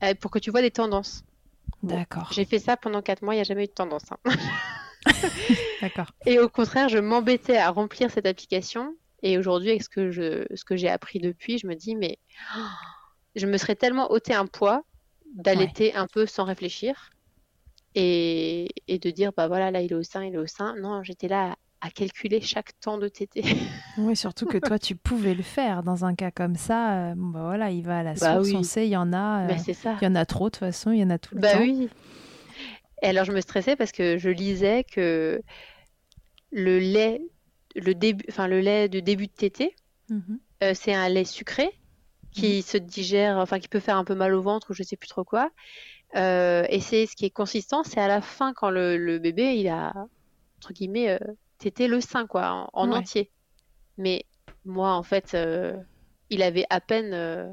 [0.04, 1.24] euh, pour que tu vois des tendances.
[1.82, 2.30] D'accord.
[2.32, 4.04] J'ai fait ça pendant 4 mois, il n'y a jamais eu de tendance.
[4.10, 4.32] Hein.
[5.80, 6.12] D'accord.
[6.26, 8.94] Et au contraire, je m'embêtais à remplir cette application.
[9.22, 12.18] Et aujourd'hui, avec ce que, je, ce que j'ai appris depuis, je me dis, mais
[13.36, 14.84] je me serais tellement ôté un poids
[15.34, 17.10] d'allaiter un peu sans réfléchir
[17.94, 20.76] et, et, de dire, bah voilà, là, il est au sein, il est au sein.
[20.76, 23.42] Non, j'étais là à calculer chaque temps de tété.
[23.98, 27.10] oui, surtout que toi, tu pouvais le faire dans un cas comme ça.
[27.10, 29.48] Euh, bah voilà, il va à la bah source, on sait, il y en a.
[29.50, 29.98] Euh, ça.
[30.00, 31.54] Il y en a trop de toute façon, il y en a tout le bah
[31.54, 31.60] temps.
[31.60, 31.88] oui.
[33.02, 35.42] Et alors, je me stressais parce que je lisais que
[36.52, 37.20] le lait,
[37.74, 39.74] le début, enfin le lait de début de tété,
[40.08, 40.38] mhm.
[40.62, 41.68] euh, c'est un lait sucré
[42.30, 42.62] qui mhm.
[42.62, 45.08] se digère, enfin qui peut faire un peu mal au ventre ou je sais plus
[45.08, 45.50] trop quoi.
[46.14, 49.68] et c'est ce qui est consistant, c'est à la fin quand le, le, bébé il
[49.68, 49.92] a
[50.58, 51.18] entre guillemets
[51.62, 53.30] c'était le sein, quoi, en, entier.
[53.96, 54.24] Mais
[54.64, 55.76] moi, en fait, euh,
[56.28, 57.12] il avait à peine.
[57.14, 57.48] Euh,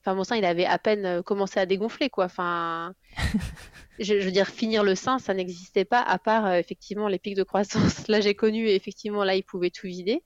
[0.00, 2.24] enfin, mon sein, il avait à peine euh, commencé à dégonfler, quoi.
[2.24, 2.94] Enfin,
[3.98, 7.42] je, veux dire, finir le sein, ça n'existait pas, à part effectivement les pics de
[7.42, 8.08] croissance.
[8.08, 10.22] Là, j'ai connu, effectivement, là, il pouvait tout vider.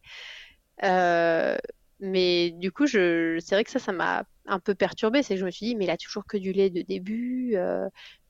[2.01, 3.39] mais du coup, je...
[3.41, 5.23] c'est vrai que ça, ça m'a un peu perturbé.
[5.23, 7.57] C'est que je me suis dit, mais il a toujours que du lait de début.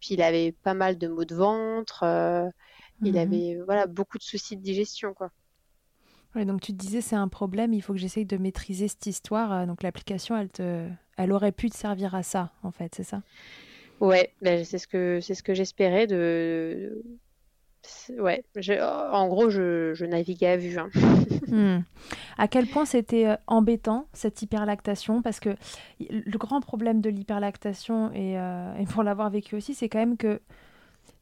[0.01, 2.05] puis il avait pas mal de maux de ventre.
[3.03, 3.19] Il mhm.
[3.19, 5.31] avait voilà beaucoup de soucis de digestion quoi.
[6.35, 9.53] donc tu te disais c'est un problème, il faut que j'essaye de maîtriser cette histoire.
[9.53, 13.05] Euh, donc l'application, elle te, elle aurait pu te servir à ça en fait, c'est
[13.05, 13.23] ça?
[14.01, 17.03] Ouais, ben, c'est ce que c'est ce que j'espérais de.
[18.19, 18.45] Ouais,
[18.81, 20.79] en gros, je, je, naviguais à vue.
[20.79, 20.91] Hein.
[21.49, 21.79] Hmm.
[22.37, 25.23] À quel point c'était euh, embêtant cette hyperlactation?
[25.23, 25.57] Parce que
[25.99, 30.19] le grand problème de l'hyperlactation, et, euh, et pour l'avoir vécu aussi, c'est quand même
[30.19, 30.43] que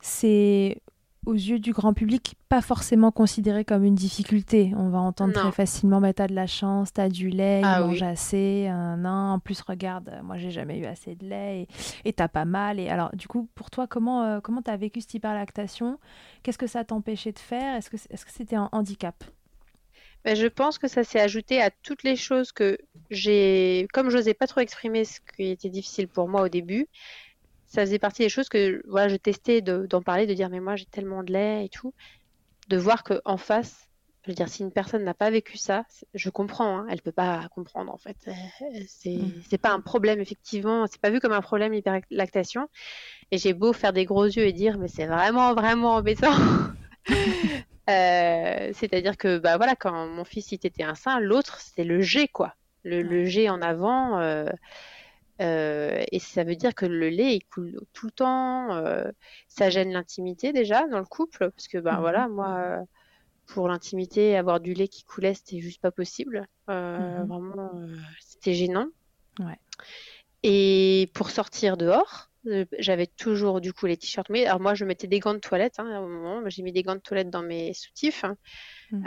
[0.00, 0.78] c'est
[1.26, 4.72] aux yeux du grand public, pas forcément considéré comme une difficulté.
[4.76, 7.86] On va entendre très facilement, bah, t'as de la chance, t'as du lait, ah, il
[7.86, 11.66] mange assez, non, en plus, regarde, moi, j'ai jamais eu assez de lait
[12.04, 12.78] et t'as pas mal.
[12.78, 15.98] Et alors, du coup, pour toi, comment euh, comment t'as vécu cette hyperlactation?
[16.42, 17.76] Qu'est-ce que ça t'empêchait de faire?
[17.76, 19.24] Est-ce que est-ce que c'était un handicap?
[20.24, 22.78] Ben, je pense que ça s'est ajouté à toutes les choses que
[23.10, 26.88] j'ai, comme j'osais pas trop exprimer ce qui était difficile pour moi au début,
[27.66, 30.76] ça faisait partie des choses que voilà, je testais d'en parler, de dire mais moi
[30.76, 31.92] j'ai tellement de lait et tout,
[32.68, 33.88] de voir que en face,
[34.22, 37.12] je veux dire si une personne n'a pas vécu ça, je comprends, hein, elle peut
[37.12, 38.16] pas comprendre en fait,
[38.88, 39.58] c'est mmh.
[39.58, 42.68] pas un problème effectivement, c'est pas vu comme un problème l'hyperlactation,
[43.30, 46.34] et j'ai beau faire des gros yeux et dire mais c'est vraiment vraiment embêtant.
[47.88, 52.00] Euh, c'est-à-dire que bah voilà quand mon fils il était un sein, l'autre c'est le
[52.00, 54.18] G quoi, le, le G en avant.
[54.18, 54.50] Euh,
[55.40, 58.74] euh, et ça veut dire que le lait il coule tout le temps.
[58.74, 59.10] Euh,
[59.48, 62.82] ça gêne l'intimité déjà dans le couple parce que ben voilà moi euh,
[63.46, 66.46] pour l'intimité avoir du lait qui coulait c'était juste pas possible.
[66.68, 67.70] Mmh vraiment
[68.20, 68.88] c'était gênant.
[69.38, 69.58] Ouais.
[70.42, 72.30] Et pour sortir dehors,
[72.78, 75.78] j'avais toujours du coup les t-shirts mais alors moi je mettais des gants de toilette
[75.78, 78.36] hein, à un moment j'ai mis des gants de toilette dans mes soutifs hein.
[78.92, 79.04] mmh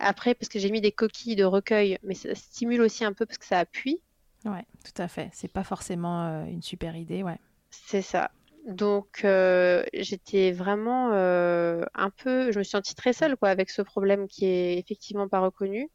[0.00, 3.26] après parce que j'ai mis des coquilles de recueil mais ça stimule aussi un peu
[3.26, 4.00] parce que ça appuie
[4.44, 5.30] Ouais, tout à fait.
[5.32, 7.38] C'est pas forcément euh, une super idée, ouais.
[7.70, 8.30] C'est ça.
[8.66, 13.70] Donc euh, j'étais vraiment euh, un peu, je me suis sentie très seule quoi avec
[13.70, 15.88] ce problème qui est effectivement pas reconnu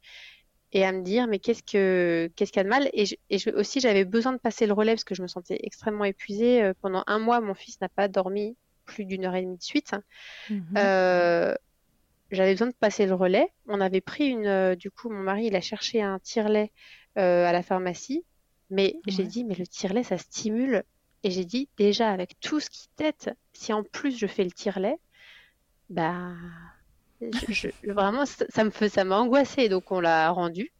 [0.72, 2.90] et à me dire mais qu'est-ce que qu'est-ce qu'il y a de mal?
[2.92, 3.06] Et,
[3.54, 7.04] aussi j'avais besoin de passer le relais parce que je me sentais extrêmement épuisée pendant
[7.06, 9.94] un mois mon fils n'a pas dormi plus d'une heure et demie de suite
[10.50, 11.54] mmh
[12.30, 15.54] j'avais besoin de passer le relais on avait pris une du coup mon mari il
[15.54, 16.72] a cherché un tire-lait
[17.14, 18.24] à la pharmacie
[18.70, 20.84] mais j'ai dit, mais le tire-lait, ça stimule.
[21.22, 24.50] Et j'ai dit, déjà, avec tout ce qui tête, si en plus je fais le
[24.50, 24.98] tire-lait,
[25.88, 26.32] bah,
[27.86, 29.68] vraiment, ça, me fait, ça m'a angoissé.
[29.68, 30.70] Donc, on l'a rendu.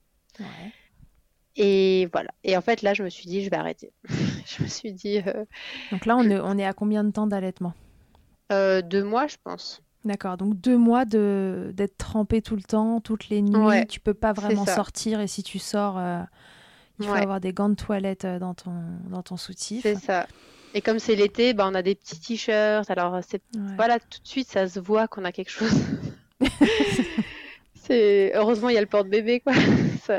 [1.57, 2.31] Et voilà.
[2.43, 3.93] Et en fait, là, je me suis dit, je vais arrêter.
[4.09, 5.19] je me suis dit.
[5.19, 5.45] Euh,
[5.93, 7.75] donc là, on, est, on est à combien de temps d'allaitement?
[8.53, 9.83] Euh, Deux mois, je pense.
[10.05, 14.13] D'accord, donc deux mois de d'être trempé tout le temps, toutes les nuits, tu peux
[14.13, 16.21] pas vraiment sortir et si tu sors, euh,
[17.01, 18.73] il faut avoir des gants de toilette euh, dans ton,
[19.11, 19.83] dans ton soutif.
[19.83, 20.27] C'est ça.
[20.75, 22.91] Et comme c'est l'été, bah, on a des petits t-shirts.
[22.91, 23.43] Alors, c'est
[23.77, 25.73] voilà, tout de suite, ça se voit qu'on a quelque chose.
[27.75, 29.53] c'est Heureusement, il y a le porte-bébé, quoi.
[30.03, 30.19] ça,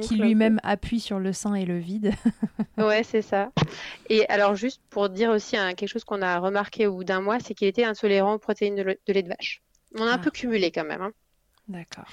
[0.00, 2.12] Qui lui-même appuie sur le sein et le vide.
[2.78, 3.52] ouais, c'est ça.
[4.08, 7.20] Et alors, juste pour dire aussi hein, quelque chose qu'on a remarqué au bout d'un
[7.20, 9.62] mois, c'est qu'il était intolérant aux protéines de, lait de vache.
[9.98, 10.18] On a un ah.
[10.18, 11.02] peu cumulé quand même.
[11.02, 11.12] Hein.
[11.68, 12.06] D'accord.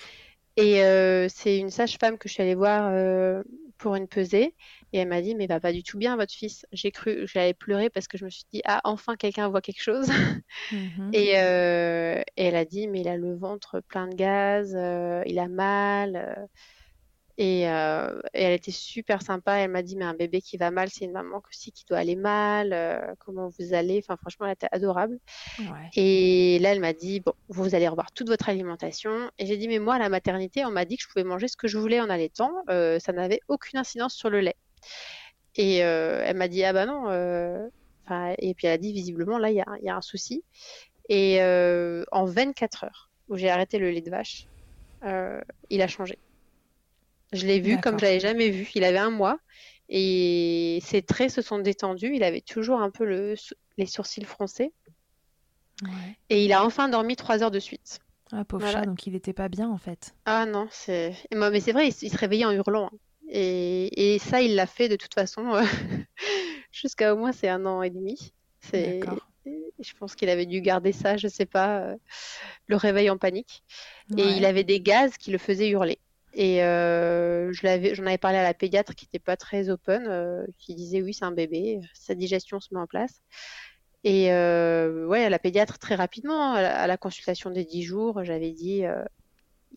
[0.57, 3.43] Et euh, c'est une sage-femme que je suis allée voir euh,
[3.77, 4.55] pour une pesée
[4.93, 6.65] et elle m'a dit mais va pas du tout bien votre fils.
[6.71, 9.81] J'ai cru j'allais pleurer parce que je me suis dit ah enfin quelqu'un voit quelque
[9.81, 10.09] chose.
[10.71, 11.11] Mhm.
[11.15, 15.39] Euh, et, elle a dit mais il a le ventre plein de gaz, euh, il
[15.39, 16.47] a mal.
[17.39, 19.56] Euh, et, elle était super sympa.
[19.56, 21.98] Elle m'a dit mais un bébé qui va mal, c'est une maman aussi qui doit
[21.98, 23.15] aller mal.
[23.19, 24.02] comment vous allez?
[24.04, 25.19] Enfin franchement, elle était adorable.
[25.95, 29.30] Et là, elle m'a dit bon, vous allez revoir toute votre alimentation.
[29.38, 31.48] Et j'ai dit mais moi à la maternité, on m'a dit que je pouvais manger
[31.48, 32.52] ce que je voulais en allaitant.
[32.67, 34.56] ça n'avait aucune incidence sur le lait.
[35.56, 37.10] Et elle m'a dit ah bah non.
[38.38, 40.43] et puis elle a dit visiblement là il y a, un souci.
[41.10, 41.41] Et
[42.12, 44.48] en 24 heures où j'ai arrêté le lait de vache,
[45.69, 46.17] il a changé.
[47.33, 48.69] Je l'ai vu comme je l'avais jamais vu.
[48.75, 49.39] Il avait un mois
[49.89, 52.15] et ses traits se sont détendus.
[52.15, 53.35] Il avait toujours un peu le,
[53.77, 54.71] les sourcils froncés.
[56.29, 57.99] Et il a enfin dormi trois heures de suite.
[58.31, 60.15] Ah, pauvre chat, donc il n'était pas bien en fait.
[60.25, 61.13] Ah non, c'est.
[61.33, 62.89] Mais c'est vrai, il, se réveillait en hurlant.
[62.91, 62.97] Hein.
[63.29, 65.61] Et, ça, il l'a fait de toute façon
[66.71, 68.33] jusqu'à au moins c'est un an et demi.
[68.61, 69.01] C'est.
[69.79, 71.95] Je pense qu'il avait dû garder ça, je sais pas, euh,
[72.65, 73.63] le réveil en panique.
[74.17, 75.99] Et il avait des gaz qui le faisaient hurler.
[76.38, 80.76] Et euh, j'en avais parlé à la pédiatre qui n'était pas très open, euh, qui
[80.76, 83.21] disait oui, c'est un bébé, sa digestion se met en place.
[84.04, 88.52] Et euh, ouais, à la pédiatre, très rapidement, à la, consultation des 10 jours, j'avais
[88.52, 88.84] dit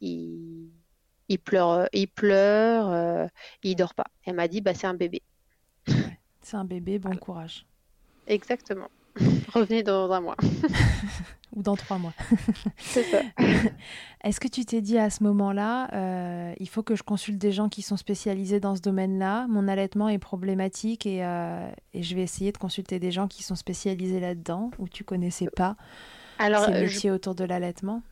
[0.00, 0.68] il,
[1.28, 3.30] il, pleure, il pleure,
[3.62, 4.08] il dort pas.
[4.24, 5.22] Elle m'a dit bah, c'est un bébé.
[6.42, 7.66] c'est un bébé, bon courage.
[8.26, 8.90] Exactement.
[9.54, 10.36] Revenez dans un mois.
[11.58, 12.12] Ou dans trois mois.
[12.78, 13.20] C'est ça.
[14.22, 17.50] Est-ce que tu t'es dit à ce moment-là, euh, il faut que je consulte des
[17.50, 22.14] gens qui sont spécialisés dans ce domaine-là, mon allaitement est problématique et, euh, et, je
[22.14, 25.74] vais essayer de consulter des gens qui sont spécialisés là-dedans ou tu connaissais pas
[26.38, 28.02] Alors, ces métiers autour de l'allaitement?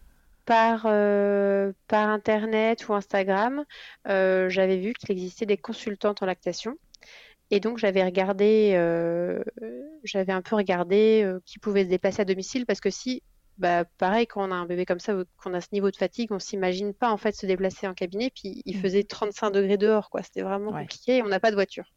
[0.44, 3.64] Par, euh, par Internet ou Instagram,
[4.06, 6.76] j'avais vu qu'il existait des consultantes en lactation
[7.52, 9.40] Et donc j'avais regardé, euh,
[10.06, 13.22] j'avais un peu regardé euh, qui pouvait se déplacer à domicile parce que si,
[13.58, 16.32] bah pareil, quand on a un bébé comme ça, qu'on a ce niveau de fatigue,
[16.32, 18.30] on s'imagine pas en fait se déplacer en cabinet.
[18.34, 18.80] Puis il mmh.
[18.80, 20.22] faisait 35 degrés dehors, quoi.
[20.22, 21.16] C'était vraiment compliqué.
[21.18, 21.92] Et on n'a pas de voiture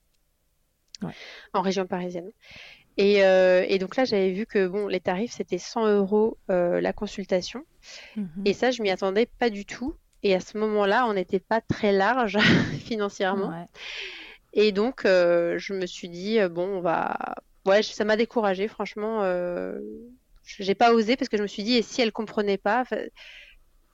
[1.53, 2.29] en région parisienne.
[2.99, 7.63] Euh, et, donc là, j'avais vu que bon, les tarifs c'était 100 euros la consultation.
[8.15, 9.95] Mmh et ça, je m'y attendais pas du tout.
[10.23, 12.37] Et à ce moment-là, on n'était pas très large
[12.85, 13.67] financièrement.
[14.53, 17.35] Et donc, euh, je me suis dit, euh, bon, on va.
[17.65, 19.21] Ouais, ça m'a découragée, franchement.
[20.59, 20.63] Euh...
[20.63, 22.83] J'ai pas osé parce que je me suis dit, et si elle comprenait pas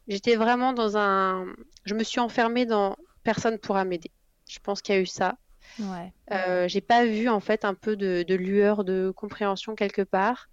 [0.08, 1.48] J'étais vraiment dans un.
[1.84, 4.12] Je me suis enfermée dans personne pourra m'aider.
[4.48, 5.38] Je pense qu'il y a eu ça.
[5.80, 6.14] Ouais.
[6.32, 10.48] Euh, j'ai pas vu en fait un peu de, lueur de compréhension quelque part.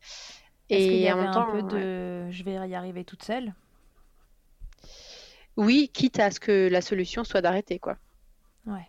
[0.70, 3.52] Et y en même temps, un peu de je vais y arriver toute seule?
[5.58, 7.98] Oui, quitte à ce que la solution soit d'arrêter quoi.
[8.66, 8.88] Ouais.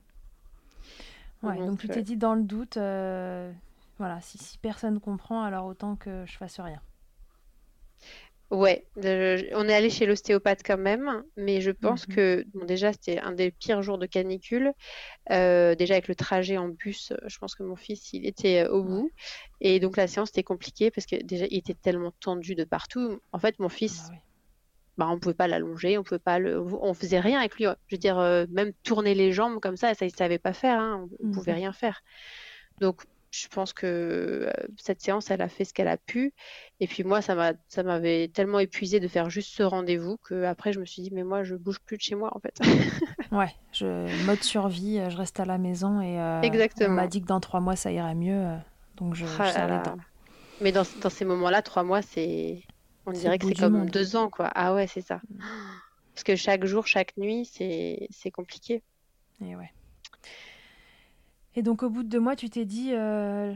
[1.42, 3.52] Ouais, donc, tu t'es dit dans le doute, euh,
[3.98, 6.82] voilà, si, si personne comprend, alors autant que je fasse rien.
[8.54, 12.16] Ouais, on est allé chez l'ostéopathe quand même, mais je pense mhm.
[12.16, 14.74] que bon, déjà c'était un des pires jours de canicule.
[15.32, 18.84] Euh, déjà avec le trajet en bus, je pense que mon fils il était au
[18.84, 19.12] bout,
[19.60, 23.20] et donc la séance était compliquée parce que déjà il était tellement tendu de partout.
[23.32, 24.18] En fait, mon fils, bah,
[24.98, 27.66] bah, on pouvait pas l'allonger, on pouvait pas le, on faisait rien avec lui.
[27.88, 30.80] Je veux dire, euh, même tourner les jambes comme ça, ça il savait pas faire,
[30.80, 31.58] hein, on, ne pouvait mhm.
[31.58, 32.04] rien faire.
[32.82, 33.02] Donc,
[33.34, 36.34] je pense que euh, cette séance, elle a fait ce qu'elle a pu.
[36.80, 40.44] Et puis moi, ça m'a, ça m'avait tellement épuisé de faire juste ce rendez-vous que
[40.44, 42.60] après, je me suis dit, mais moi, je bouge plus de chez moi, en fait.
[43.32, 46.90] ouais, je mode survie, je reste à la maison et euh, Exactement.
[46.92, 48.56] on m'a dit que dans trois mois, ça irait mieux,
[48.98, 49.96] donc je, ah
[50.62, 52.64] Mais dans, dans ces moments-là, trois mois, c'est
[53.06, 54.50] on dirait que c'est comme deux ans, quoi.
[54.56, 55.16] Ah ouais, c'est ça.
[55.30, 55.40] Mm.
[56.14, 58.84] Parce que chaque jour, chaque nuit, c'est compliqué.
[59.42, 59.72] Et ouais.
[61.56, 62.92] Et donc, au bout de deux mois, tu t'es dit.
[62.94, 63.54] Euh,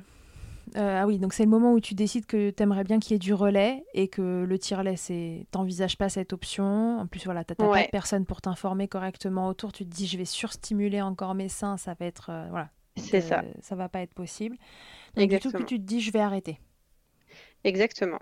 [0.75, 3.13] euh, ah oui, donc c'est le moment où tu décides que tu aimerais bien qu'il
[3.13, 5.47] y ait du relais et que le tire-lait, c'est.
[5.51, 6.99] T'envisages pas cette option.
[6.99, 9.71] En plus, voilà, t'as pas de personne pour t'informer correctement autour.
[9.71, 12.29] Tu te dis, je vais surstimuler encore mes seins, ça va être.
[12.29, 12.69] Euh, voilà.
[12.97, 13.43] C'est ça.
[13.62, 14.57] Ça va pas être possible.
[15.15, 15.60] Donc, Exactement.
[15.60, 16.60] du tout, tu te dis, je vais arrêter.
[17.63, 18.19] Exactement.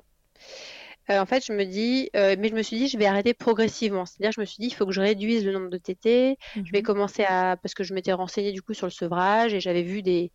[1.09, 3.33] Euh, en fait, je me dis, euh, mais je me suis dit, je vais arrêter
[3.33, 4.05] progressivement.
[4.05, 6.37] C'est-à-dire, je me suis dit, il faut que je réduise le nombre de tétés.
[6.55, 6.83] Je vais mhm.
[6.83, 10.01] commencer à, parce que je m'étais renseignée du coup sur le sevrage et j'avais vu
[10.01, 10.31] des,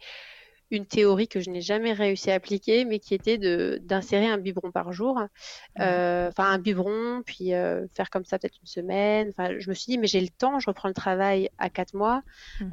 [0.70, 4.38] une théorie que je n'ai jamais réussi à appliquer, mais qui était de d'insérer un
[4.38, 5.20] biberon par jour,
[5.80, 7.50] euh, enfin un biberon, puis
[7.94, 9.30] faire comme ça peut-être une semaine.
[9.30, 11.94] Enfin, je me suis dit, mais j'ai le temps, je reprends le travail à quatre
[11.94, 12.22] mois,
[12.60, 12.70] mhm.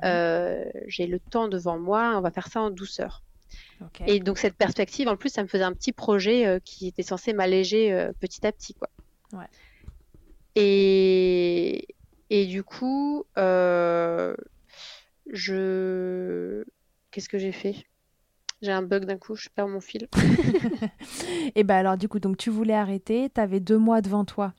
[0.85, 3.23] j'ai le temps devant moi, on va faire ça en douceur.
[4.05, 7.03] Et donc cette perspective, en plus, ça me faisait un petit projet euh, qui était
[7.03, 8.89] censé m'alléger euh, petit à petit, quoi.
[10.55, 11.87] Et,
[12.29, 14.35] et du coup, euh,
[15.31, 16.63] je,
[17.11, 17.75] qu'est-ce que j'ai fait?
[18.63, 20.07] J'ai un bug d'un coup, je perds mon fil.
[21.55, 24.53] et ben alors du coup, donc tu voulais arrêter, tu avais deux mois devant toi.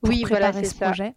[0.00, 1.14] pour oui, préparer voilà, ce projet.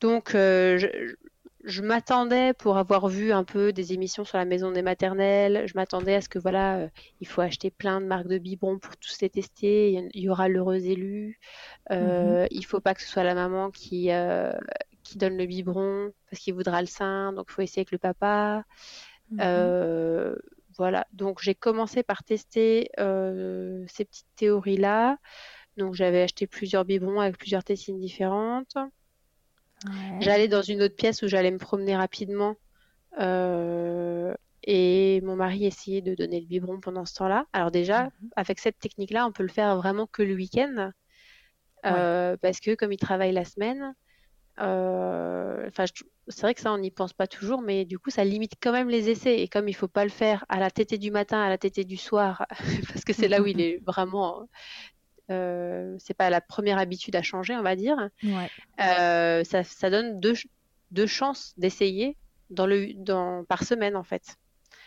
[0.00, 1.16] Donc, je,
[1.64, 5.74] je m'attendais pour avoir vu un peu des émissions sur la maison des maternelles, je
[5.74, 6.88] m'attendais à ce que voilà, euh,
[7.20, 10.48] il faut acheter plein de marques de biberons pour tous les tester, il y, aura
[10.48, 11.38] l'heureuse élue,
[11.90, 12.48] euh, mhm.
[12.50, 14.52] il faut pas que ce soit la maman qui euh,
[15.04, 17.98] qui donne le biberon parce qu'il voudra le sein, donc il faut essayer avec le
[17.98, 18.64] papa.
[19.30, 19.38] Mhm.
[19.40, 20.36] Euh,
[20.76, 25.18] voilà, donc j'ai commencé par tester ces petites théories là.
[25.76, 28.76] Donc j'avais acheté plusieurs biberons avec plusieurs testines différentes.
[30.20, 32.56] J'allais dans une autre pièce où j'allais me promener rapidement.
[33.20, 37.46] Euh, et mon mari essayait de donner le biberon pendant ce temps-là.
[37.52, 38.30] Alors déjà, mhm.
[38.36, 40.92] avec cette technique-là, on peut le faire vraiment que le week-end.
[41.84, 43.94] Euh, parce que comme il travaille la semaine,
[44.60, 45.68] euh,
[46.28, 48.70] c'est vrai que ça, on n'y pense pas toujours, mais du coup, ça limite quand
[48.70, 49.40] même les essais.
[49.40, 51.84] Et comme il faut pas le faire à la tétée du matin, à la tétée
[51.84, 52.46] du soir,
[52.88, 54.48] parce que c'est là où il est vraiment
[55.30, 57.96] euh, c'est pas la première habitude à changer, on va dire.
[58.80, 62.16] Euh, ça, donne deux, chances d'essayer
[62.50, 64.36] dans le, dans, par semaine, en fait.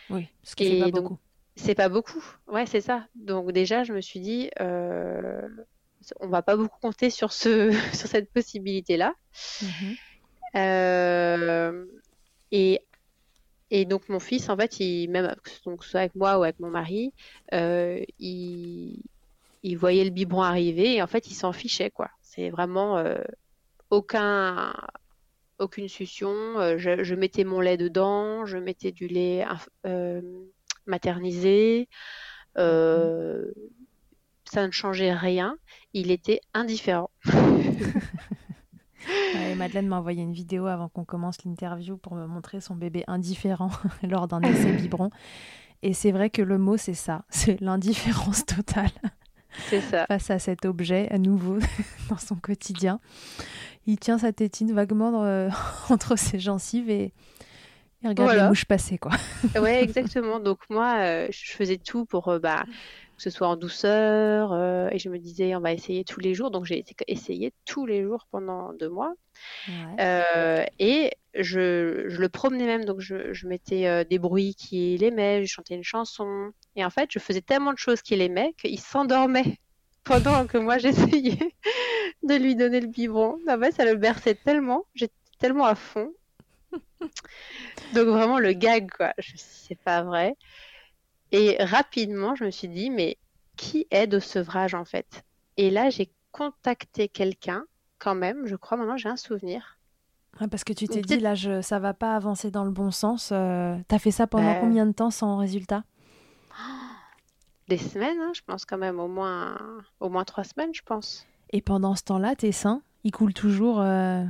[0.09, 1.17] Oui, ce qui est pas beaucoup.
[1.55, 3.07] C'est pas beaucoup, ouais, c'est ça.
[3.15, 5.47] Donc déjà, je me suis dit, euh,
[6.19, 9.13] on va pas beaucoup compter sur, ce, sur cette possibilité-là.
[9.61, 9.95] Mhm.
[12.51, 12.81] et
[13.71, 16.69] et donc mon fils, en fait, il, même donc, soit avec moi ou avec mon
[16.69, 17.13] mari,
[17.51, 19.01] il,
[19.65, 22.11] il voyait le biberon arriver et en fait, il s'en fichait, quoi.
[22.21, 23.17] C'est vraiment euh,
[23.89, 24.75] aucun,
[25.57, 26.29] aucune succion.
[26.59, 29.43] Euh, je, mettais mon lait dedans, je mettais du lait
[29.87, 30.21] euh,
[30.85, 31.89] maternisé.
[32.55, 32.61] ça
[34.55, 35.57] ne changeait rien.
[35.93, 37.09] Il était indifférent.
[39.57, 43.71] Madeleine m'a envoyé une vidéo avant qu'on commence l'interview pour me montrer son bébé indifférent
[44.03, 45.09] lors d'un essai biberon.
[45.81, 48.91] Et c'est vrai que le mot, c'est ça, c'est l'indifférence totale.
[49.89, 50.05] Ça.
[50.07, 51.57] Face à cet objet à nouveau
[52.09, 52.99] dans son quotidien.
[53.87, 55.49] Il tient sa tétine vaguement euh,
[55.89, 57.13] entre ses gencives et
[58.05, 59.11] il regarde les mouches passer, quoi.
[59.59, 60.39] ouais, exactement.
[60.39, 62.63] Donc moi, euh, je faisais tout pour euh, bah,
[63.15, 64.53] que ce soit en douceur.
[64.53, 66.51] Euh, et je me disais, on va essayer tous les jours.
[66.51, 69.13] Donc j'ai essayé tous les jours pendant deux mois.
[69.99, 72.85] et je, je, le promenais même.
[72.85, 76.51] Donc je, je mettais des bruits qu'il aimait, je chantais une chanson.
[76.75, 79.57] Et en fait, je faisais tellement de choses qu'il aimait qu'il s'endormait
[80.03, 81.53] pendant que moi j'essayais
[82.23, 83.37] de lui donner le biberon.
[83.47, 84.85] En fait, ça le berçait tellement.
[84.93, 86.11] J'étais tellement à fond.
[87.93, 89.13] Donc vraiment le gag, quoi.
[89.17, 90.35] Je c'est pas vrai.
[91.31, 93.17] Et rapidement, je me suis dit, mais
[93.57, 95.23] qui aide au sevrage en fait?
[95.57, 97.65] Et là, j'ai contacté quelqu'un,
[97.99, 99.77] quand même, je crois, maintenant j'ai un souvenir.
[100.51, 103.29] parce que tu t'es dit, là, je, ça va pas avancer dans le bon sens.
[103.31, 105.83] Euh, T'as fait ça pendant combien de temps sans résultat?
[107.67, 109.57] Des semaines, hein, je pense quand même, au moins,
[109.99, 111.25] au moins trois semaines, je pense.
[111.51, 114.23] Et pendant ce temps-là, tes seins, ils coulent toujours euh,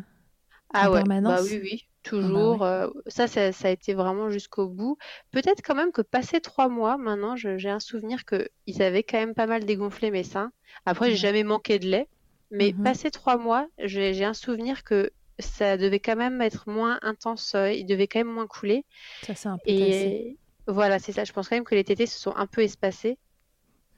[0.73, 1.41] ah en ouais, permanence?
[1.41, 1.85] Bah oui, oui.
[2.07, 2.63] Ah bah toujours.
[2.63, 4.97] Euh, ça, ça, a été vraiment jusqu'au bout.
[5.31, 9.33] Peut-être quand même que passé trois mois, maintenant, j'ai un souvenir qu'ils avaient quand même
[9.33, 10.51] pas mal dégonflé mes seins.
[10.85, 12.07] Après, j'ai jamais manqué de lait.
[12.51, 16.99] Mais mmh passé trois mois, j'ai un souvenir que ça devait quand même être moins
[17.01, 17.55] intense.
[17.55, 18.85] Euh, il devait quand même moins couler.
[19.23, 20.37] Ça, c'est un peu Et
[20.67, 21.23] voilà, c'est ça.
[21.23, 23.17] Je pense quand même que les tétés se sont un peu espacés.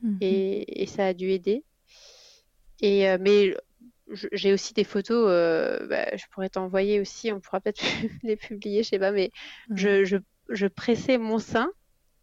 [0.01, 1.64] Mmh et, ça a dû aider.
[2.82, 3.53] Et, euh, mais
[4.32, 7.82] j'ai aussi des photos, euh, bah, je pourrais t'envoyer aussi, on pourra peut-être
[8.24, 9.32] les publier, je sais pas, mais
[9.74, 10.18] je, je,
[10.49, 11.70] je, pressais mon sein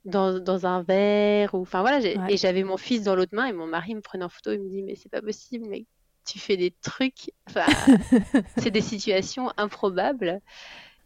[0.05, 3.53] dans, dans un verre, ou enfin voilà, et j'avais mon fils dans l'autre main, et
[3.53, 5.85] mon mari me prenait en photo, il me dit, mais c'est pas possible, mais
[6.26, 7.66] tu fais des trucs, enfin,
[8.59, 10.41] c'est des situations improbables.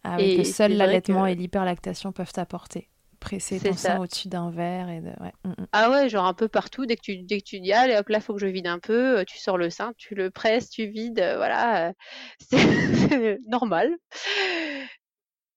[0.05, 2.89] Ah et que seul l'allaitement et l'hyperlactation peuvent apporter
[3.19, 5.09] presser ton sein au-dessus d'un verre et de...
[5.09, 5.33] ouais.
[5.45, 5.67] Mm, mm.
[5.73, 8.09] ah ouais genre un peu partout dès que tu dès que tu dis allez hop
[8.09, 10.71] là faut que je vide un peu euh, tu sors le sein tu le presses
[10.71, 11.93] tu vides euh, voilà euh,
[12.41, 13.97] c'est normal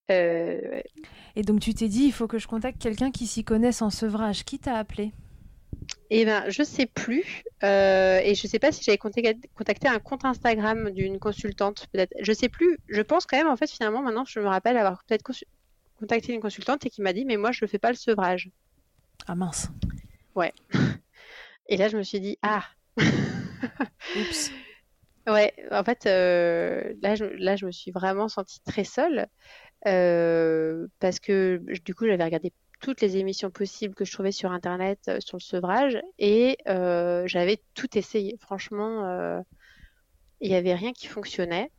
[0.09, 3.89] et donc tu t'es dit il faut que je contacte quelqu'un qui s'y connaisse en
[3.89, 5.13] sevrage qui t'a appelé?
[6.09, 10.91] Eh ben, je sais plus, et je sais pas si j'avais contacté, un compte Instagram
[10.91, 12.13] d'une consultante, peut-être.
[12.19, 12.77] Je sais plus.
[12.89, 15.23] Je pense quand même, en fait, finalement, maintenant, je me rappelle avoir peut-être
[16.01, 18.49] contacté une consultante et qui m'a dit mais moi je ne fais pas le sevrage.
[19.27, 19.69] Ah mince.
[20.35, 20.53] Ouais.
[21.67, 22.65] Et là je me suis dit ah.
[22.97, 24.51] Oups.
[25.27, 29.27] Ouais, en fait euh, là, je, là je me suis vraiment sentie très seule
[29.85, 34.51] euh, parce que du coup j'avais regardé toutes les émissions possibles que je trouvais sur
[34.51, 38.35] internet euh, sur le sevrage et j'avais tout essayé.
[38.41, 39.43] Franchement,
[40.39, 41.69] il n'y avait rien qui fonctionnait.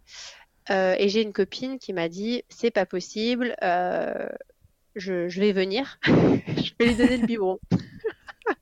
[0.70, 4.28] Euh, et j'ai une copine qui m'a dit c'est pas possible, euh,
[4.94, 7.58] je, je, vais venir, je vais lui donner le biberon.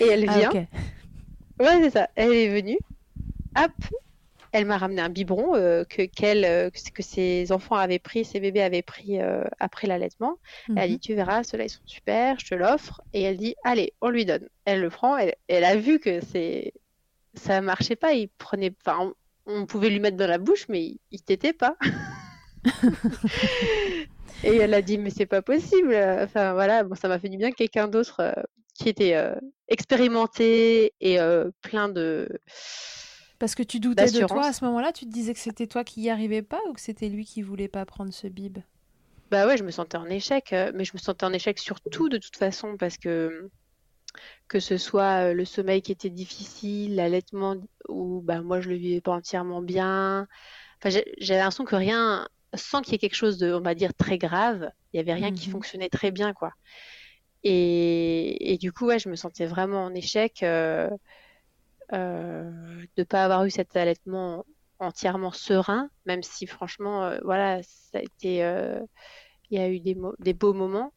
[0.00, 0.66] et elle ah, vient.
[1.60, 2.08] Ouais, c'est ça.
[2.16, 2.78] Elle est venue.
[3.56, 3.72] Hop,
[4.52, 8.62] elle m'a ramené un biberon euh, que, qu'elle, que ses enfants avaient pris, ses bébés
[8.62, 9.18] avaient pris
[9.60, 10.38] après l'allaitement.
[10.70, 11.00] Elle a dit mhm.
[11.00, 13.02] tu verras, ceux-là ils sont super, je te l'offre.
[13.12, 14.48] Et elle dit allez, on lui donne.
[14.64, 15.16] Elle le prend.
[15.16, 16.72] Elle, elle a vu que c'est
[17.36, 18.12] ça marchait pas.
[18.12, 19.12] Il prenait, enfin,
[19.46, 21.76] on pouvait lui mettre dans la bouche, mais il, il t'était pas.
[24.44, 25.94] et elle a dit mais c'est pas possible.
[25.94, 28.32] Enfin voilà, bon ça m'a fait du bien quelqu'un d'autre euh,
[28.74, 29.34] qui était euh,
[29.68, 32.28] expérimenté et euh, plein de.
[33.38, 35.84] Parce que tu doutais de toi à ce moment-là, tu te disais que c'était toi
[35.84, 38.58] qui y arrivais pas ou que c'était lui qui voulait pas prendre ce bib?
[39.30, 42.16] Bah ouais, je me sentais en échec, mais je me sentais en échec surtout de
[42.16, 43.50] toute façon parce que
[44.48, 47.56] que ce soit le sommeil qui était difficile, l'allaitement
[47.88, 50.28] où bah, moi je le vivais pas entièrement bien.
[50.78, 53.94] Enfin, j'avais l'impression que rien, sans qu'il y ait quelque chose de, on va dire,
[53.94, 56.52] très grave, il y avait rien qui mmh fonctionnait très bien, quoi.
[57.44, 60.90] Et, et, du coup, ouais, je me sentais vraiment en échec euh,
[61.92, 62.50] euh,
[62.96, 64.44] de ne pas avoir eu cet allaitement
[64.78, 68.38] entièrement serein, même si franchement, voilà, ça a été,
[69.50, 70.92] il y a eu des, des beaux moments.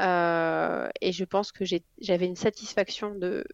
[0.00, 3.46] Euh, et je pense que j'avais une satisfaction de.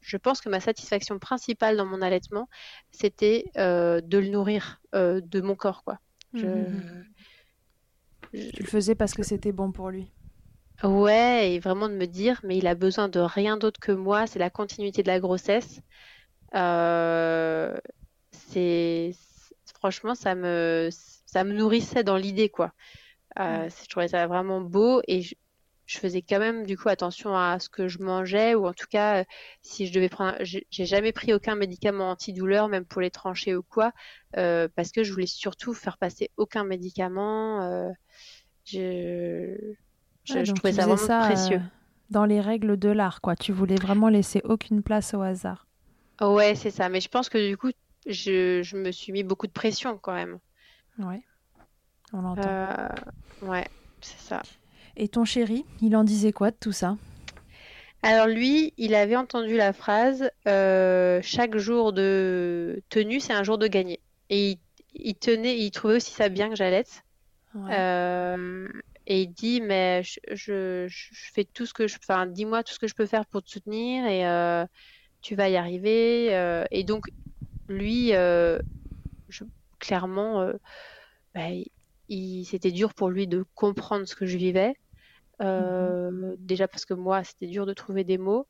[0.00, 2.48] Je pense que ma satisfaction principale dans mon allaitement,
[2.90, 5.98] c'était euh, de le nourrir euh, de mon corps, quoi.
[6.32, 7.04] Mmh, mmh.
[8.32, 10.10] Tu le faisais parce que c'était bon pour lui.
[10.82, 14.26] Ouais, et vraiment de me dire, mais il a besoin de rien d'autre que moi,
[14.26, 15.82] c'est la continuité de la grossesse.
[18.32, 19.12] c'est
[19.74, 22.72] franchement, ça me ça me nourrissait dans l'idée, quoi.
[23.36, 25.34] je trouvais ça vraiment beau et je,
[25.90, 28.86] je faisais quand même du coup attention à ce que je mangeais ou en tout
[28.88, 29.24] cas
[29.60, 33.64] si je devais prendre j'ai jamais pris aucun médicament antidouleur même pour les tranchées ou
[33.64, 33.92] quoi
[34.32, 37.92] parce que je voulais surtout faire passer aucun médicament
[38.64, 39.56] je,
[40.24, 41.60] je, trouvais ça vraiment précieux.
[42.10, 43.34] dans les règles de l'art quoi.
[43.34, 45.66] Tu voulais vraiment laisser aucune place au hasard.
[46.20, 46.88] Ouais c'est ça.
[46.88, 47.70] Mais je pense que du coup
[48.06, 50.38] je, je me suis mis beaucoup de pression quand même.
[50.98, 51.22] Ouais
[52.12, 52.66] on l'entend.
[53.42, 53.66] Ouais
[54.00, 54.42] c'est ça
[54.96, 56.96] et ton chéri, il en disait quoi de tout ça?
[58.02, 63.58] Alors lui, il avait entendu la phrase euh, chaque jour de tenue, c'est un jour
[63.58, 64.00] de gagner.
[64.30, 64.58] Et
[64.94, 67.02] il, tenait, il trouvait aussi ça bien que j'allaite.
[67.56, 68.68] Euh,
[69.06, 70.86] et il dit mais je,
[71.34, 73.50] fais tout ce que je, enfin dis-moi tout ce que je peux faire pour te
[73.50, 74.64] soutenir et euh,
[75.20, 76.64] tu vas y arriver.
[76.70, 77.06] et donc
[77.68, 78.12] lui,
[79.78, 80.52] clairement,
[81.34, 81.48] bah,
[82.44, 84.74] c'était dur pour lui de comprendre ce que je vivais.
[85.40, 86.34] Euh.
[86.38, 88.46] Déjà parce que moi, c'était dur de trouver des mots.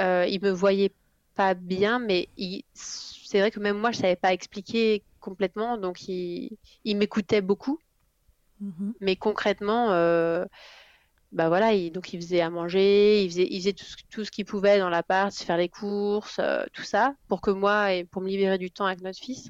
[0.00, 0.92] Euh, il me voyait
[1.34, 2.28] pas bien, mais
[2.74, 7.78] c'est vrai que même moi, je savais pas expliquer complètement, donc il, m'écoutait beaucoup.
[8.60, 8.94] Mhm.
[9.00, 10.44] Mais concrètement, euh,
[11.32, 13.74] bah voilà, il, donc il faisait à manger, il faisait, il faisait
[14.10, 17.92] tout, ce qu'il pouvait dans l'appart, faire les courses, euh, tout ça, pour que moi
[17.92, 19.48] et pour me libérer du temps avec notre fils.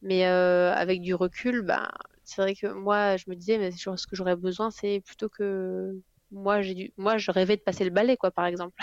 [0.00, 1.90] Mais avec du recul, bah,
[2.28, 5.98] c'est vrai que moi, je me disais, mais ce que j'aurais besoin, c'est plutôt que
[6.30, 6.92] moi, j'ai dû...
[6.98, 8.74] moi, je rêvais de passer le balai, quoi, par exemple.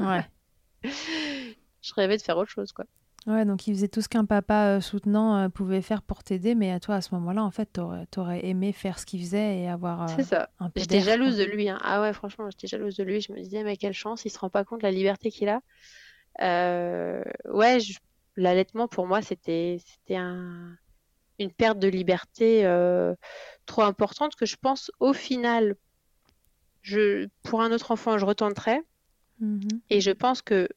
[0.00, 0.24] Ouais.
[0.82, 2.86] je rêvais de faire autre chose, quoi.
[3.26, 6.54] Ouais, donc il faisait tout ce qu'un papa euh, soutenant euh, pouvait faire pour t'aider,
[6.54, 9.58] mais à toi, à ce moment-là, en fait, t'aurais, aurais aimé faire ce qu'il faisait
[9.58, 10.04] et avoir.
[10.04, 10.48] Euh, c'est ça.
[10.74, 11.68] J'étais jalouse de lui.
[11.68, 11.78] Hein.
[11.82, 13.20] Ah ouais, franchement, j'étais jalouse de lui.
[13.20, 15.50] Je me disais, mais quelle chance, il se rend pas compte de la liberté qu'il
[15.50, 15.60] a.
[16.40, 17.78] Ouais,
[18.36, 20.74] l'allaitement, pour moi, c'était, c'était un
[21.38, 23.14] une perte de liberté euh,
[23.66, 25.76] trop importante que je pense au final,
[26.82, 28.80] je, pour un autre enfant, je retenterai.
[29.40, 29.60] Mhm.
[29.90, 30.68] Et je pense que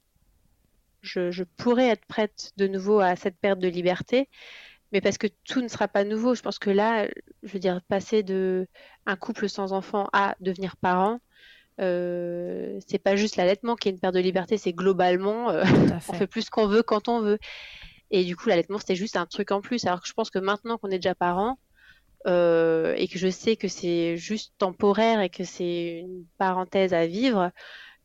[1.01, 4.27] je, pourrais être prête de nouveau à cette perte de liberté,
[4.91, 6.35] mais parce que tout ne sera pas nouveau.
[6.35, 7.07] Je pense que là,
[7.43, 8.67] je veux dire, passer de
[9.05, 11.19] un couple sans enfant à devenir parent,
[11.81, 15.63] euh, c'est pas juste l'allaitement qui est une perte de liberté, c'est globalement, euh,
[16.09, 17.39] on fait plus qu'on veut quand on veut.
[18.11, 19.85] Et du coup, l'allaitement, c'était juste un truc en plus.
[19.85, 21.57] Alors que je pense que maintenant qu'on est déjà parents,
[22.27, 27.05] euh, et que je sais que c'est juste temporaire et que c'est une parenthèse à
[27.05, 27.51] vivre,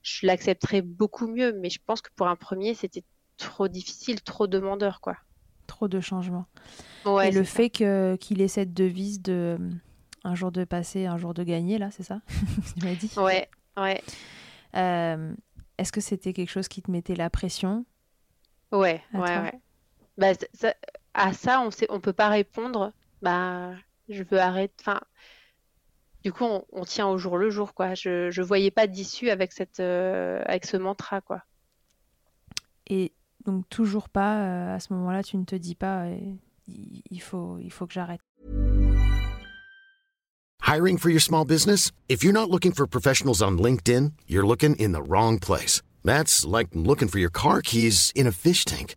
[0.03, 1.53] je l'accepterais beaucoup mieux.
[1.61, 3.05] Mais je pense que pour un premier, c'était
[3.39, 5.17] trop difficile, trop demandeur, quoi.
[5.67, 6.47] Trop de changements.
[7.23, 9.71] et le fait que qu'il ait cette devise de euh,
[10.25, 12.21] un jour de passer, un jour de gagner, là, c'est ça?
[12.77, 13.11] Tu m'as dit?
[13.17, 13.49] Ouais,
[13.79, 14.03] ouais.
[14.77, 15.35] Euh,
[15.79, 17.87] est-ce que c'était quelque chose qui te mettait la pression?
[18.73, 19.61] Ouais, ouais, ouais.
[20.21, 20.33] Bah,
[21.15, 22.93] à ça, on sait, on peut pas répondre.
[23.23, 23.71] Bah,
[24.11, 24.75] je veux arrêter.
[24.81, 25.01] Enfin,
[26.23, 27.95] du coup, on, tient au jour le jour, quoi.
[27.95, 31.43] Je, je voyais pas d'issue avec cette, euh, avec ce mantra, quoi.
[32.87, 33.15] Et
[33.47, 34.45] donc toujours pas.
[34.45, 36.19] Euh, à ce moment-là, tu ne te dis pas, euh,
[36.69, 38.21] il faut, il faut que j'arrête.
[40.63, 41.93] Hiring for your small business?
[42.11, 45.81] If you're not looking for professionals on LinkedIn, you're looking in the wrong place.
[46.05, 48.97] That's like looking for your car keys in a fish tank.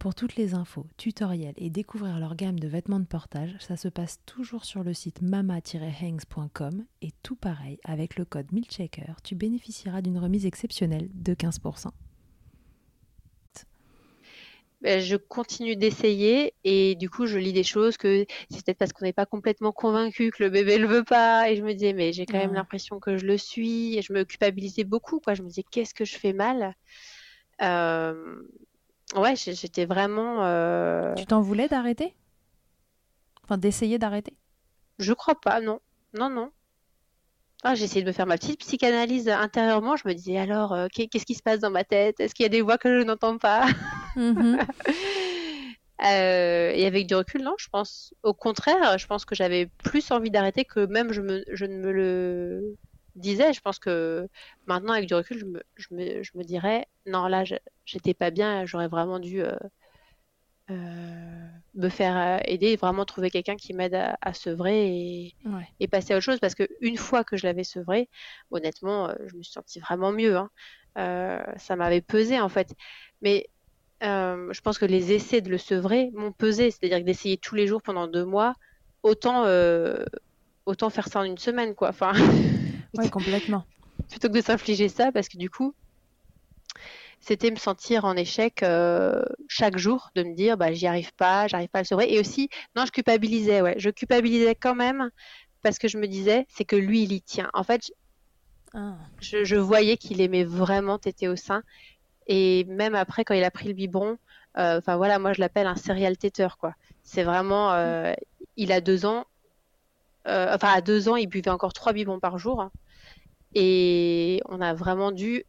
[0.00, 3.86] Pour toutes les infos, tutoriels et découvrir leur gamme de vêtements de portage, ça se
[3.86, 10.00] passe toujours sur le site mama-hangs.com et tout pareil, avec le code MILCHECKER, tu bénéficieras
[10.00, 11.88] d'une remise exceptionnelle de 15%.
[14.80, 18.94] ben, je continue d'essayer et du coup je lis des choses que c'est peut-être parce
[18.94, 21.92] qu'on n'est pas complètement convaincu que le bébé le veut pas et je me disais
[21.92, 25.34] mais j'ai quand même l'impression que je le suis et je me culpabilisais beaucoup quoi.
[25.34, 26.74] Je me disais qu'est-ce que je fais mal?
[27.60, 28.40] Euh...
[29.16, 31.14] ouais j'étais vraiment euh...
[31.14, 32.14] tu t'en voulais d'arrêter?
[33.44, 34.36] Enfin d'essayer d'arrêter?
[34.98, 35.80] Je crois pas non
[36.14, 36.50] non non
[37.62, 39.94] ah, j'ai essayé de me faire ma petite psychanalyse intérieurement.
[39.94, 42.18] Je me disais alors, euh, qu'est-ce qui se passe dans ma tête?
[42.18, 43.66] Est-ce qu'il y a des voix que je n'entends pas?
[44.16, 44.58] Mhm.
[46.04, 48.14] euh, Et avec du recul, non, je pense.
[48.22, 51.76] Au contraire, je pense que j'avais plus envie d'arrêter que même je, me, je ne
[51.76, 52.76] me le
[53.18, 53.52] disais.
[53.52, 54.28] Je pense que
[54.66, 57.44] maintenant, avec du recul, je me, je me, je me dirais, non, là,
[57.84, 58.66] j'étais pas bien.
[58.66, 59.56] J'aurais vraiment dû euh,
[60.70, 65.34] euh, me faire euh, aider, vraiment trouver quelqu'un qui m'aide à, à, sevrer et,
[65.80, 66.38] et, passer à autre chose.
[66.38, 68.08] Parce qu'une fois que je l'avais sevré,
[68.50, 70.36] honnêtement, euh, je me suis sentie vraiment mieux.
[70.36, 70.50] Hein.
[71.56, 72.74] ça m'avait pesé en fait.
[73.22, 73.48] Mais
[74.02, 76.70] je pense que les essais de le sevrer m'ont pesé.
[76.70, 78.54] C'est-à-dire que d'essayer tous les jours pendant deux mois,
[79.02, 79.44] autant,
[80.66, 81.74] autant faire ça en une semaine.
[81.74, 81.88] quoi.
[81.88, 82.12] Enfin,
[82.98, 83.64] ouais, complètement.
[84.08, 85.74] Plutôt que de s'infliger ça, parce que du coup,
[87.20, 91.46] c'était me sentir en échec euh, chaque jour, de me dire bah j'y arrive pas,
[91.46, 92.12] j'arrive pas à le sauver.
[92.12, 95.10] Et aussi, non, je culpabilisais, ouais, je culpabilisais quand même
[95.62, 97.50] parce que je me disais c'est que lui il y tient.
[97.52, 97.92] En fait,
[98.74, 98.96] ah.
[99.20, 101.62] je, voyais qu'il aimait vraiment téter au sein.
[102.26, 104.16] Et même après, quand il a pris le biberon,
[104.58, 106.74] euh, enfin voilà, moi je l'appelle un serial téteur, quoi.
[107.02, 108.14] C'est vraiment, euh,
[108.56, 109.26] il a deux ans,
[110.26, 112.60] enfin à deux ans, il buvait encore trois biberons par jour.
[112.60, 112.70] Hein.
[113.54, 115.44] et on a vraiment dû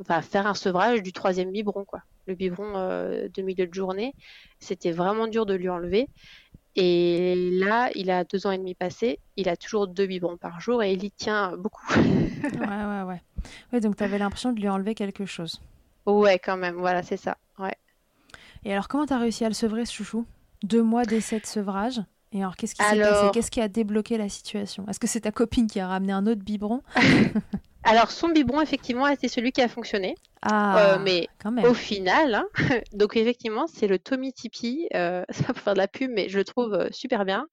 [0.00, 2.02] enfin, faire un sevrage du troisième biberon, quoi.
[2.26, 4.14] Le biberon euh, de milieu de journée,
[4.58, 6.08] c'était vraiment dur de lui enlever.
[6.74, 10.60] Et là, il a deux ans et demi passé, il a toujours deux biberons par
[10.60, 11.86] jour et il y tient beaucoup.
[11.94, 13.22] ouais, ouais, ouais.
[13.72, 15.62] Ouais, donc tu avais l'impression de lui enlever quelque chose.
[16.04, 17.38] Ouais, quand même, voilà, c'est ça.
[17.58, 17.74] Ouais.
[18.64, 20.26] Et alors, comment tu as réussi à le sevrer, ce chouchou?
[20.64, 22.00] Deux mois d'essai de sevrage
[22.36, 23.30] et alors, qu'est-ce qui s'est passé?
[23.32, 24.84] Qu'est-ce qui a débloqué la situation?
[24.88, 26.82] Est-ce que c'est ta copine qui a ramené un autre biberon?
[27.82, 30.16] Alors, son biberon, effectivement, c'est celui qui a fonctionné.
[30.42, 31.28] Ah, euh, mais
[31.64, 32.46] au final, hein,
[32.92, 34.88] donc effectivement, c'est le Tommy Tipeee.
[34.94, 37.46] Euh, c'est pas pour faire de la pub, mais je le trouve euh, super bien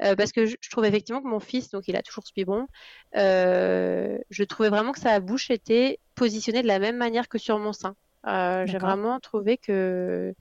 [0.00, 2.66] parce que je, trouve effectivement que mon fils, donc il a toujours ce biberon,
[3.14, 7.72] je trouvais vraiment que sa bouche était positionnée de la même manière que sur mon
[7.72, 7.94] sein.
[8.26, 10.34] J'ai vraiment trouvé que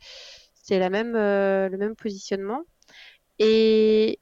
[0.56, 2.64] c'est la même, le même positionnement.
[3.40, 4.20] Et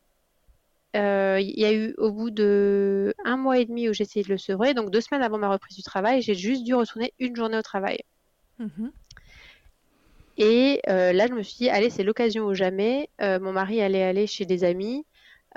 [0.95, 4.23] euh, il y a eu au bout de un mois et demi où j'ai essayé
[4.23, 7.13] de le sevrer, donc deux semaines avant ma reprise du travail, j'ai juste dû retourner
[7.19, 7.99] une journée au travail.
[8.59, 8.91] Mhm.
[10.37, 13.09] Et euh, là, je me suis dit, allez, c'est l'occasion ou jamais.
[13.21, 15.05] Euh, mon mari allait aller chez des amis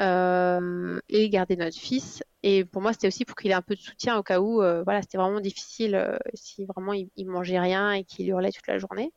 [0.00, 2.22] et garder notre fils.
[2.44, 4.56] Et pour moi, c'était aussi pour qu'il ait un peu de soutien au cas où,
[4.58, 8.78] voilà, c'était vraiment difficile si vraiment il, il, mangeait rien et qu'il hurlait toute la
[8.78, 9.12] journée.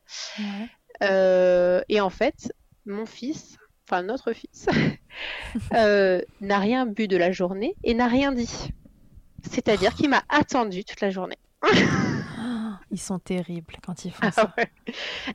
[1.00, 2.52] et en fait,
[2.88, 3.60] mon fils,
[3.92, 4.68] enfin notre fils,
[5.74, 8.70] euh, n'a rien bu de la journée et n'a rien dit.
[9.44, 11.38] C'est-à-dire qu'il m'a attendu toute la journée.
[12.92, 14.56] ils sont terribles quand ils font ah ça.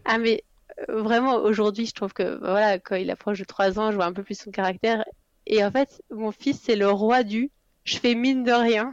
[0.05, 0.43] Ah mais
[0.89, 4.07] euh, vraiment aujourd'hui, je trouve que voilà, quand il approche de 3 ans, je vois
[4.07, 5.05] un peu plus son caractère.
[5.47, 7.51] Et en fait, mon fils, c'est le roi du
[7.87, 8.91] je fais mine de rien.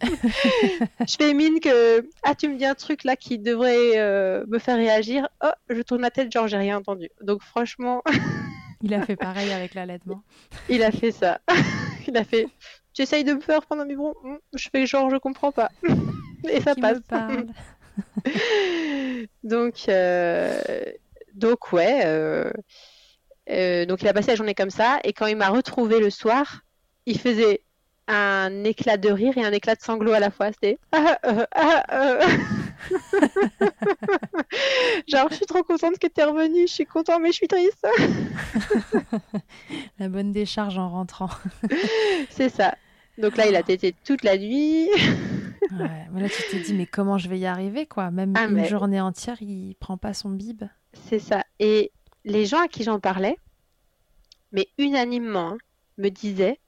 [0.02, 4.58] je fais mine que ah tu me dis un truc là qui devrait euh, me
[4.58, 5.28] faire réagir.
[5.44, 7.10] Oh, je tourne la tête genre j'ai rien entendu.
[7.20, 8.02] Donc franchement
[8.82, 10.22] Il a fait pareil avec l'allaitement.
[10.68, 11.40] Il a fait ça.
[12.06, 12.48] Il a fait
[12.94, 14.14] J'essaye de me faire prendre un biberon.
[14.22, 15.70] Hmm, je fais genre, je comprends pas.
[16.48, 16.98] Et ça passe.
[19.44, 20.58] donc, euh...
[21.34, 22.02] donc, ouais.
[22.06, 22.50] Euh...
[23.50, 24.98] Euh, donc, il a passé la journée comme ça.
[25.04, 26.62] Et quand il m'a retrouvé le soir,
[27.04, 27.60] il faisait
[28.08, 30.50] un éclat de rire et un éclat de sanglot à la fois.
[30.52, 30.78] C'était
[32.92, 32.96] ah,
[34.34, 34.42] ah,
[35.08, 37.48] genre je suis trop contente que tu es revenue, je suis contente mais je suis
[37.48, 37.86] triste.
[39.98, 41.30] la bonne décharge en rentrant.
[42.30, 42.74] C'est ça.
[43.18, 44.88] Donc là il a tété toute la nuit.
[45.72, 48.10] ouais, mais là tu t'es dit mais comment je vais y arriver quoi?
[48.10, 50.64] Même ah, une journée entière il prend pas son bib.
[51.08, 51.44] C'est ça.
[51.58, 51.92] Et
[52.24, 53.36] les gens à qui j'en parlais,
[54.52, 55.58] mais unanimement, hein,
[55.98, 56.58] me disaient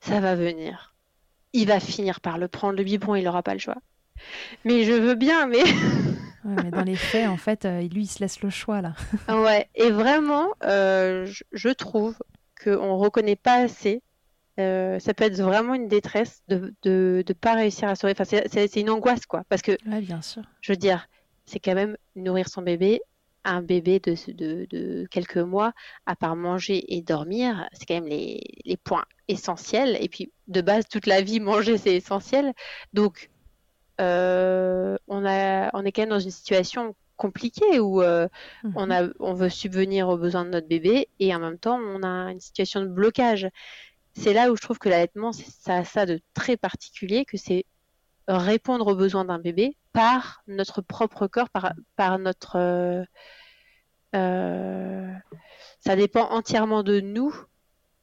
[0.00, 0.94] ça va venir.
[1.52, 3.78] Il va finir par le prendre, le biberon, il n'aura pas le choix.
[4.64, 5.64] Mais je veux bien, mais.
[6.44, 8.94] mais dans les faits, en fait, euh, lui, il se laisse le choix, là.
[9.28, 12.16] ouais, et vraiment, euh, je, trouve
[12.62, 14.02] qu'on ne reconnaît pas assez.
[14.58, 18.14] Euh, ça peut être vraiment une détresse de ne de, pas réussir à sauver.
[18.18, 19.44] Enfin, c'est une angoisse, quoi.
[19.48, 20.42] Parce que, ouais, bien sûr.
[20.60, 21.08] je veux dire,
[21.46, 23.00] c'est quand même nourrir son bébé,
[23.44, 24.14] un bébé de,
[24.66, 25.72] de, quelques mois,
[26.06, 29.96] à part manger et dormir, c'est quand même les, les, points essentiels.
[30.00, 32.52] Et puis, de base, toute la vie, manger, c'est essentiel.
[32.92, 33.30] Donc,
[34.00, 38.28] euh, on, a, on est quand même dans une situation compliqué où mhm.
[38.76, 42.02] on, a, on veut subvenir aux besoins de notre bébé et en même temps on
[42.02, 43.48] a une situation de blocage.
[44.14, 47.64] C'est là où je trouve que l'allaitement, ça a ça de très particulier, que c'est
[48.26, 53.04] répondre aux besoins d'un bébé par notre propre corps, par, par notre...
[54.12, 57.34] ça dépend entièrement de nous,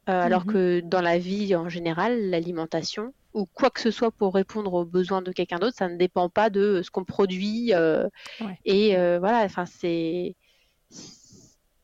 [0.08, 0.54] alors mhm.
[0.54, 4.86] que dans la vie en général, l'alimentation, ou quoi que ce soit pour répondre aux
[4.86, 7.74] besoins de quelqu'un d'autre, ça ne dépend pas de ce qu'on produit.
[7.74, 8.08] Euh,
[8.64, 10.36] et euh, voilà, enfin, c'est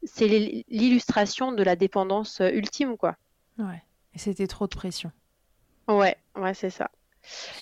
[0.03, 0.27] c'est
[0.69, 3.17] l'illustration de la dépendance euh, ultime, quoi.
[3.59, 3.83] Ouais.
[4.15, 5.11] Et c'était trop de pression.
[5.89, 6.89] Ouais, ouais, c'est ça.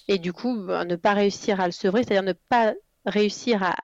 [0.07, 2.75] Et du coup, bah, ne pas réussir à le sevrer, c'est-à-dire ne pas
[3.05, 3.75] réussir à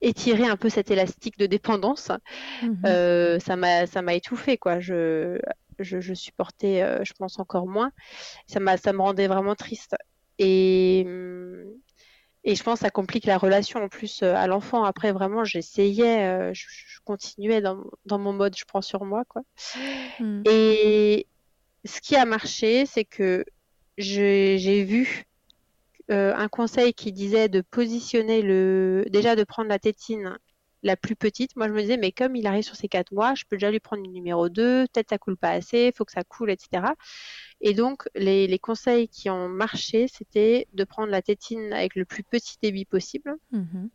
[0.00, 2.10] étirer un peu cet élastique de dépendance,
[2.62, 4.80] mmh ça m'a ça m'a étouffé quoi.
[4.80, 5.38] Je
[5.78, 7.92] je, supportais, euh, je pense, encore moins.
[8.46, 9.96] Ça, ça me rendait vraiment triste.
[10.38, 11.06] Et,
[12.44, 14.84] et je pense que ça complique la relation en plus euh, à l'enfant.
[14.84, 16.66] Après, vraiment, j'essayais, euh, je,
[17.04, 19.24] continuais dans, dans, mon mode je prends sur moi.
[19.28, 19.42] Quoi.
[20.18, 20.42] Hmm.
[20.46, 21.26] Et
[21.84, 23.44] ce qui a marché, c'est que
[23.98, 25.24] j'ai vu
[26.08, 29.04] un conseil qui disait de positionner le.
[29.08, 30.38] Déjà, de prendre la tétine
[30.84, 33.34] la plus petite, moi je me disais, mais comme il arrive sur ses quatre mois,
[33.34, 36.04] je peux déjà lui prendre une numéro 2, peut-être ça coule pas assez, il faut
[36.04, 36.84] que ça coule, etc.
[37.62, 42.22] Et donc, les, conseils qui ont marché, c'était de prendre la tétine avec le plus
[42.22, 43.34] petit débit possible.
[43.50, 43.88] Mhm.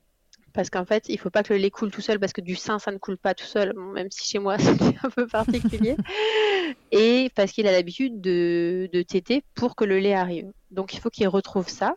[0.52, 2.42] Parce qu'en fait, il ne faut pas que le lait coule tout seul, parce que
[2.42, 5.28] du sein, ça ne coule pas tout seul, même si chez moi, c'est un peu
[5.28, 5.96] particulier.
[6.92, 10.52] et parce qu'il a l'habitude de, de téter pour que le lait arrive.
[10.72, 11.96] Donc, il faut qu'il retrouve ça.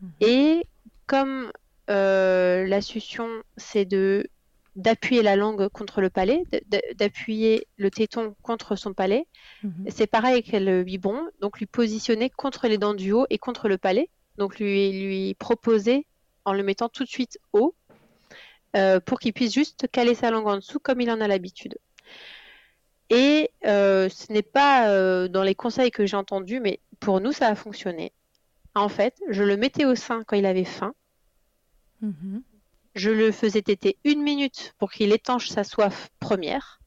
[0.00, 0.10] Mhm.
[0.20, 0.66] Et
[1.08, 1.50] comme
[1.88, 4.28] euh, la succion, c'est de
[4.76, 6.44] d'appuyer la langue contre le palais,
[6.94, 9.26] d'appuyer le téton contre son palais.
[9.64, 9.86] Mhm.
[9.88, 13.66] C'est pareil avec le biberon, donc lui positionner contre les dents du haut et contre
[13.66, 16.06] le palais, donc lui, lui proposer
[16.44, 17.74] en le mettant tout de suite haut
[18.76, 21.76] euh, pour qu'il puisse juste caler sa langue en dessous comme il en a l'habitude.
[23.10, 27.48] Et euh, ce n'est pas dans les conseils que j'ai entendus, mais pour nous, ça
[27.48, 28.12] a fonctionné.
[28.76, 30.94] En fait, je le mettais au sein quand il avait faim.
[32.00, 32.42] Mhm.
[32.94, 36.80] Je le faisais téter une minute pour qu'il étanche sa soif première.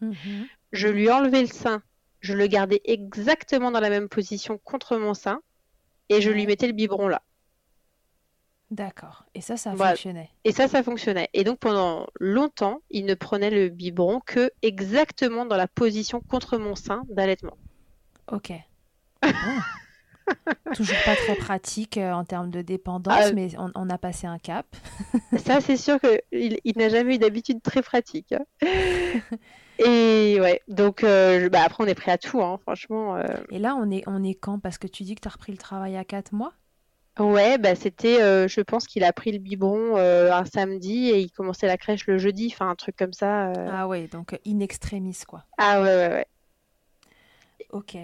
[0.00, 0.46] Mhm.
[0.72, 1.82] Je lui enlevais le sein.
[2.20, 5.40] Je le gardais exactement dans la même position contre mon sein.
[6.08, 7.22] Et je lui mettais le biberon là.
[8.70, 9.24] D'accord.
[9.34, 10.30] Et ça, ça fonctionnait.
[10.44, 11.28] Et ça, ça fonctionnait.
[11.34, 16.58] Et donc pendant longtemps, il ne prenait le biberon que exactement dans la position contre
[16.58, 17.56] mon sein d'allaitement.
[18.30, 18.52] Ok.
[20.74, 24.38] Toujours pas très pratique euh, en termes de dépendance, ah, mais on, a passé un
[24.38, 24.66] cap.
[25.38, 28.32] ça, c'est sûr qu'il il, n'a jamais eu d'habitude très pratique.
[28.32, 28.44] Hein.
[29.78, 33.16] Et ouais, donc euh, bah, après, on est prêt à tout, hein, franchement.
[33.16, 33.24] Euh.
[33.50, 34.58] Et là, on est, on est quand?
[34.58, 36.52] Parce que tu dis que tu as repris le travail à 4 mois?
[37.18, 41.66] Ouais, bah c'était, je pense qu'il a pris le biberon un samedi et il commençait
[41.66, 43.54] la crèche le jeudi, enfin un truc comme ça.
[43.72, 45.42] Ah ouais, donc in extremis quoi.
[45.56, 46.26] Ah ouais, ouais, ouais.
[47.70, 47.96] Ok.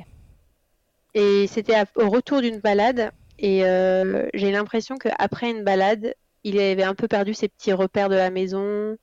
[1.15, 3.13] Et c'était au retour d'une balade.
[3.39, 8.09] Et euh, j'ai l'impression qu'après une balade, il avait un peu perdu ses petits repères
[8.09, 8.97] de la maison,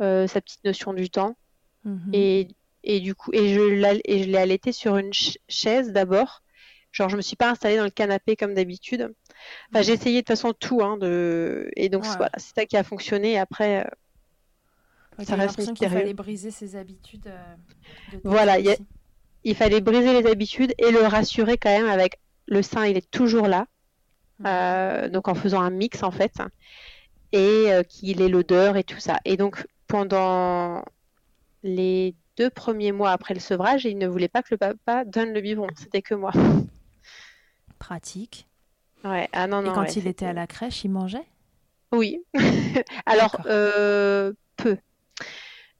[0.00, 1.36] euh, sa petite notion du temps.
[1.84, 2.10] Mhm.
[2.12, 2.48] Et,
[2.84, 6.42] et, du coup, et je l'ai allaité sur une chaise d'abord.
[6.92, 9.14] Genre, je me suis pas installée dans le canapé comme d'habitude.
[9.70, 10.82] Enfin, j'ai essayé de toute façon tout.
[10.82, 11.70] Hein, de...
[11.76, 13.38] Et donc, voilà, c'est ça qui a fonctionné.
[13.38, 15.96] Après, euh, ça reste mystérieux.
[15.96, 17.30] Il fallait briser ses habitudes.
[18.12, 18.76] De voilà, il
[19.48, 23.10] il fallait briser les habitudes et le rassurer quand même avec le sein, il est
[23.10, 23.66] toujours là.
[24.40, 24.46] Mhm.
[24.46, 26.34] Euh, donc en faisant un mix en fait.
[27.32, 29.20] Et euh, qu'il ait l'odeur et tout ça.
[29.24, 30.84] Et donc pendant
[31.62, 35.32] les deux premiers mois après le sevrage, il ne voulait pas que le papa donne
[35.32, 35.68] le biberon.
[35.76, 36.32] C'était que moi.
[37.78, 38.46] Pratique.
[39.02, 39.28] Ouais.
[39.32, 41.26] Ah non, non, et quand il était à la crèche, il mangeait?
[41.92, 42.20] Oui.
[43.06, 43.40] Alors.
[43.46, 44.32] Euh,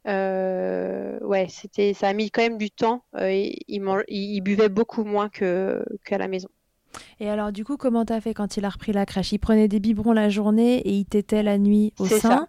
[0.09, 3.04] ouais, c'était, ça a mis quand même du temps.
[3.16, 3.30] Euh,
[3.68, 6.48] il, buvait beaucoup moins que qu'à la maison.
[7.20, 9.32] Et alors, du coup, comment t'as fait quand il a repris la crèche?
[9.32, 12.18] Il prenait des biberons la journée et il t'était la nuit au sein?
[12.18, 12.48] Ça.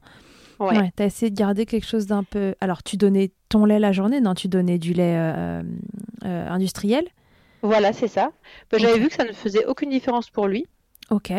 [0.60, 0.92] Ouais.
[0.94, 2.56] t'as essayé de garder quelque chose d'un peu.
[2.60, 4.20] Alors, tu donnais ton lait la journée?
[4.20, 5.64] Non, tu donnais du lait euh,
[6.24, 7.08] industriel?
[7.62, 8.32] Voilà, c'est ça.
[8.72, 10.66] Bah, j'avais vu que ça ne faisait aucune différence pour lui.
[11.10, 11.34] Ok.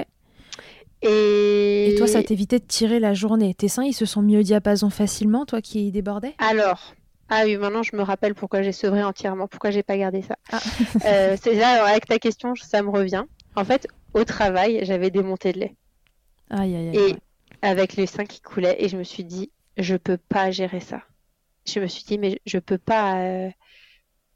[1.02, 1.94] Et...
[1.96, 3.54] toi, ça t'évitait de tirer la journée.
[3.54, 6.34] Tes seins, ils se sont mis au diapason facilement, toi qui débordais?
[6.38, 6.94] Alors,
[7.30, 10.36] ah oui, maintenant je me rappelle pourquoi j'ai sevré entièrement, pourquoi j'ai pas gardé ça.
[10.52, 10.60] Ah.
[11.06, 13.24] Euh, c'est là, avec ta question, ça me revient.
[13.56, 15.76] En fait, au travail, j'avais démonté de lait.
[16.50, 16.96] Aïe, aïe, aïe.
[16.96, 17.16] Et
[17.62, 21.02] avec les seins qui coulaient, et je me suis dit, je peux pas gérer ça.
[21.66, 23.20] Je me suis dit, mais je peux pas.
[23.20, 23.48] Euh,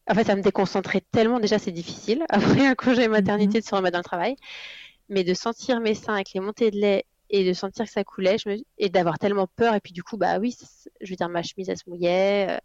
[0.09, 1.41] en fait, ça me déconcentrait tellement.
[1.41, 2.25] Déjà, c'est difficile.
[2.29, 3.63] Après un congé maternité, mhm.
[3.63, 4.37] de se remettre dans le travail
[5.09, 8.05] mais de sentir mes seins avec les montées de lait et de sentir que ça
[8.05, 8.37] coulait
[8.79, 9.75] et d'avoir tellement peur.
[9.75, 10.57] Et puis du coup, bah oui,
[11.01, 12.47] je veux dire, ma chemise, elle se mouillait.
[12.51, 12.59] Euh.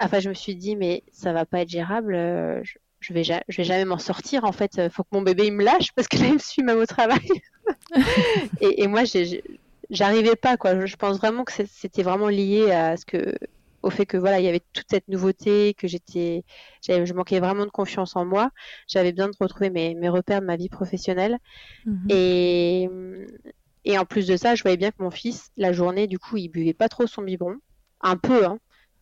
[0.00, 2.14] Enfin, je me suis dit, mais ça va pas être gérable.
[2.14, 2.62] Euh,
[3.00, 4.44] je, vais, je vais jamais m'en sortir.
[4.44, 6.38] En fait, il faut que mon bébé il me lâche parce que là, il me
[6.38, 7.28] suit même au travail.
[8.60, 9.02] et, et, moi,
[9.90, 10.56] j'arrivais pas.
[10.56, 10.86] quoi.
[10.86, 13.34] Je pense vraiment que c'était vraiment lié à ce que
[13.82, 16.44] au fait que voilà, il y avait toute cette nouveauté, que j'étais,
[16.86, 18.50] je manquais vraiment de confiance en moi.
[18.86, 21.38] J'avais besoin de retrouver mes, mes, repères de ma vie professionnelle.
[21.86, 22.06] Mhm.
[22.08, 22.88] Et,
[23.84, 26.36] et en plus de ça, je voyais bien que mon fils, la journée, du coup,
[26.36, 27.56] il buvait pas trop son biberon,
[28.00, 28.58] un peu, hein,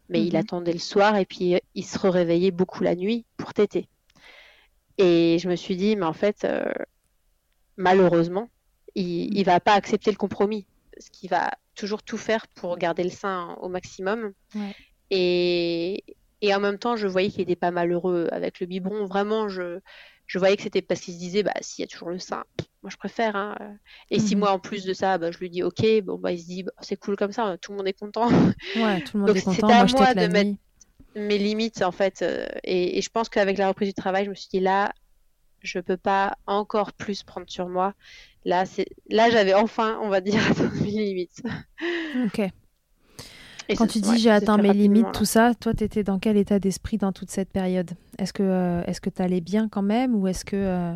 [0.08, 0.40] mais il mhm.
[0.40, 3.88] attendait le soir et puis il se réveillait beaucoup la nuit pour téter.
[4.98, 6.70] Et je me suis dit, mais en fait, euh,
[7.76, 8.48] malheureusement,
[8.94, 10.66] il, il va pas accepter le compromis,
[10.98, 14.32] ce qui va toujours tout faire pour garder le sein au maximum.
[15.10, 16.02] Et,
[16.40, 19.06] et, en même temps, je voyais qu'il n'était pas malheureux avec le biberon.
[19.06, 19.78] Vraiment, je,
[20.26, 22.44] je voyais que c'était parce qu'il se disait, bah, s'il y a toujours le sein,
[22.82, 23.36] moi je préfère.
[23.36, 23.56] Hein.
[24.10, 24.40] Et si mhm.
[24.40, 26.62] moi, en plus de ça, bah, je lui dis, ok, bon, bah, il se dit,
[26.64, 28.28] bah, c'est cool comme ça, tout le monde est content.
[28.76, 29.66] Ouais, tout le monde est content.
[29.68, 30.58] Moi, à moi de mettre
[31.14, 32.22] mes limites, en fait.
[32.22, 34.92] Euh, et, et, je pense qu'avec la reprise du travail, je me suis dit, là,
[35.66, 37.94] je peux pas encore plus prendre sur moi.
[38.44, 41.42] Là, c'est là j'avais enfin, on va dire, atteint mes limites.
[42.24, 42.42] Ok.
[43.76, 46.58] Quand tu dis j'ai atteint mes limites, tout ça, toi, tu étais dans quel état
[46.58, 47.90] d'esprit dans toute cette période?
[48.18, 50.94] Est-ce que euh, est-ce que tu allais bien quand même ou est-ce que euh,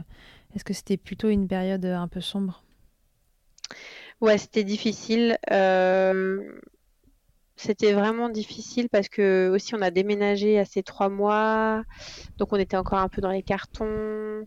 [0.55, 2.63] est-ce que c'était plutôt une période un peu sombre?
[4.21, 5.39] Ouais, c'était difficile.
[5.51, 6.61] Euh,
[7.61, 11.83] c'était vraiment difficile parce que aussi on a déménagé à ces trois mois,
[12.39, 14.47] donc on était encore un peu dans les cartons.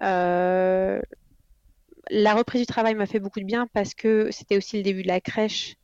[0.00, 1.02] Euh,
[2.10, 5.02] la reprise du travail m'a fait beaucoup de bien parce que c'était aussi le début
[5.02, 5.74] de la crèche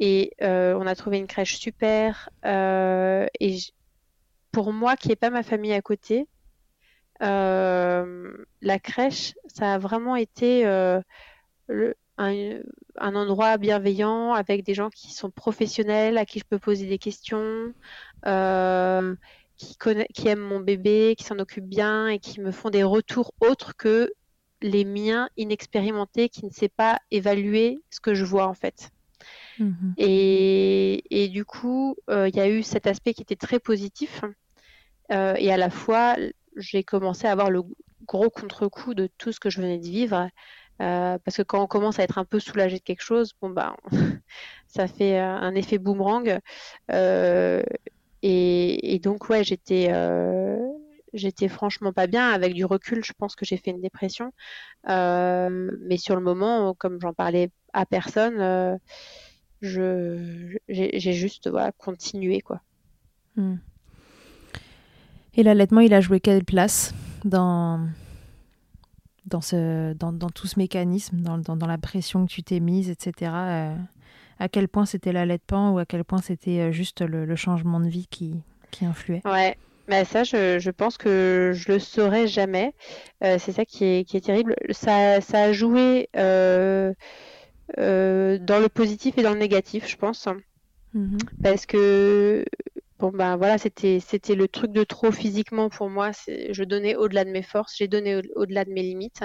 [0.00, 2.30] et euh, on a trouvé une crèche super.
[2.46, 3.58] Euh, et
[4.52, 6.28] pour moi, qui n'ai pas ma famille à côté,
[7.20, 10.64] la crèche, ça a vraiment été
[11.68, 12.62] le, un,
[12.96, 17.72] endroit bienveillant avec des gens qui sont professionnels, à qui je peux poser des questions,
[18.26, 19.14] euh,
[19.56, 19.76] qui,
[20.14, 23.76] qui aiment mon bébé, qui s'en occupent bien et qui me font des retours autres
[23.76, 24.12] que
[24.60, 28.90] les miens inexpérimentés qui ne sait pas évaluer ce que je vois en fait.
[29.58, 29.94] Mhm.
[29.98, 34.22] Et, du coup, euh, il y a eu cet aspect qui était très positif.
[35.10, 36.16] Euh, et à la fois,
[36.56, 37.62] j'ai commencé à avoir le
[38.06, 40.28] gros contre-coup de tout ce que je venais de vivre.
[40.80, 43.50] Euh, parce que quand on commence à être un peu soulagé de quelque chose, bon
[43.50, 43.76] bah,
[44.66, 46.38] ça fait euh, un effet boomerang.
[46.90, 47.62] Euh,
[48.22, 49.92] et, donc ouais, j'étais,
[51.12, 52.30] j'étais franchement pas bien.
[52.30, 54.32] Avec du recul, je pense que j'ai fait une dépression.
[54.86, 58.78] mais sur le moment, comme j'en parlais à personne,
[59.60, 62.60] je, j'ai, juste voilà, continué quoi.
[63.36, 63.56] Hmm.
[65.34, 66.94] Et l'allaitement, il a joué quelle place
[67.24, 67.88] dans
[69.26, 72.60] dans, ce, dans, dans tout ce mécanisme, dans, dans, dans, la pression que tu t'es
[72.60, 73.32] mise, etc.
[73.34, 73.76] Euh,
[74.38, 77.80] à quel point c'était l'allaitement ou à quel point c'était euh, juste le, le, changement
[77.80, 78.34] de vie qui,
[78.70, 79.22] qui influait?
[79.24, 79.56] Ouais,
[79.88, 82.74] mais ça, je, je, pense que je le saurais jamais.
[83.22, 84.56] Euh, c'est ça qui est, qui est, terrible.
[84.70, 86.92] Ça, ça a joué euh,
[87.76, 90.26] dans le positif et dans le négatif, je pense.
[90.94, 91.18] Mm-hmm.
[91.42, 92.44] Parce que
[93.02, 96.12] bon ben voilà, c'était c'était le truc de trop physiquement pour moi.
[96.28, 99.24] Je donnais au-delà de mes forces, j'ai donné au-delà de mes limites.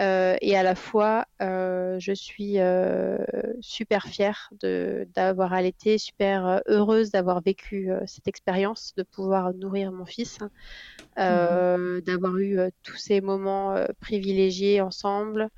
[0.00, 3.16] Euh, et à la fois, euh, je suis euh,
[3.62, 10.38] super fière d'avoir allaité, super heureuse d'avoir vécu cette expérience, de pouvoir nourrir mon fils,
[11.16, 12.00] mmh.
[12.00, 15.48] d'avoir eu tous ces moments privilégiés ensemble.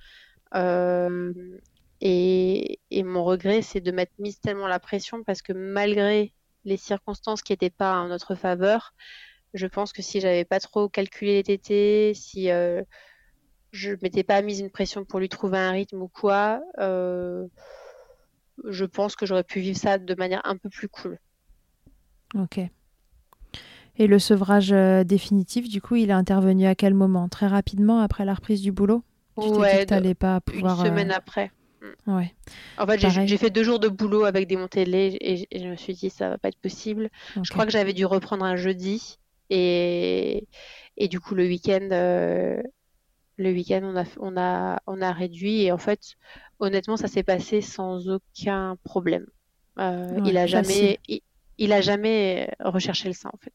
[2.03, 6.33] Et, et, mon regret, c'est de m'être mise tellement la pression parce que malgré
[6.65, 8.95] les circonstances qui n'étaient pas en notre faveur,
[9.55, 12.83] je pense que si j'avais pas trop calculé les tétés, si euh,
[13.73, 17.47] je m'étais pas mise une pression pour lui trouver un rythme ou quoi, euh,
[18.69, 21.19] je pense que j'aurais pu vivre ça de manière un peu plus cool.
[22.35, 22.61] Ok.
[23.97, 27.29] Et le sevrage euh, définitif, du coup, il est intervenu à quel moment?
[27.29, 29.03] Très rapidement après la reprise du boulot?
[29.41, 30.81] Tu ouais, pas pouvoir.
[30.81, 31.51] Une semaine après.
[31.81, 32.17] Mm.
[32.17, 32.35] Ouais.
[32.79, 35.67] En fait, j'ai fait deux jours de boulot avec des montées de lait et, je
[35.67, 37.11] me suis dit ça va pas être possible.
[37.43, 39.19] Je crois que j'avais dû reprendre un jeudi
[39.49, 40.47] et,
[40.97, 42.63] et du coup le week-end, euh,
[43.37, 46.01] le week-end on a, on a, on a réduit et en fait,
[46.59, 49.27] honnêtement, ça s'est passé sans aucun problème.
[49.79, 50.99] Euh, il a jamais,
[51.57, 53.55] il, a jamais recherché le sein en fait.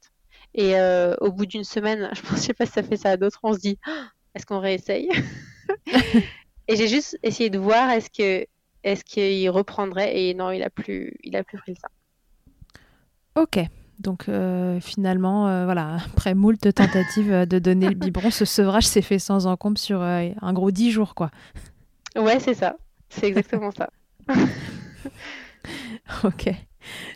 [0.54, 3.18] Et euh, au bout d'une semaine, je ne sais pas si ça fait ça à
[3.18, 3.78] d'autres, on se dit
[4.36, 5.10] est-ce qu'on réessaye?
[6.68, 8.46] Et j'ai juste essayé de voir est-ce que
[8.84, 11.90] est-ce qu'il reprendrait et non, il a plus il a plus pris le sein.
[13.36, 13.60] Ok.
[14.00, 18.86] Donc euh, finalement, euh, voilà, après moult tentatives euh, de donner le biberon, ce sevrage
[18.86, 21.32] s'est fait sans encombre sur un gros 10 jours, quoi.
[22.18, 22.76] Ouais, c'est ça.
[23.10, 23.90] C'est exactement ça.
[26.24, 26.50] ok.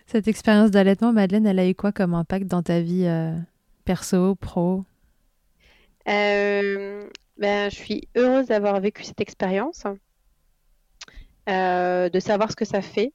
[0.08, 3.08] Cette expérience d'allaitement, Madeleine, elle a eu quoi comme impact dans ta vie
[3.84, 4.86] perso, pro?
[6.08, 7.08] Euh,
[7.40, 9.86] ben, Je suis heureuse d'avoir vécu cette expérience,
[11.50, 13.14] euh, de savoir ce que ça fait.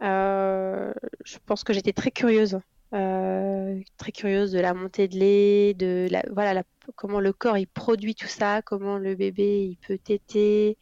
[0.00, 2.58] je pense que j'étais très curieuse,
[2.90, 6.62] très curieuse de la montée de lait, de la, voilà,
[6.94, 10.78] comment le corps il produit tout ça, comment le bébé il peut téter.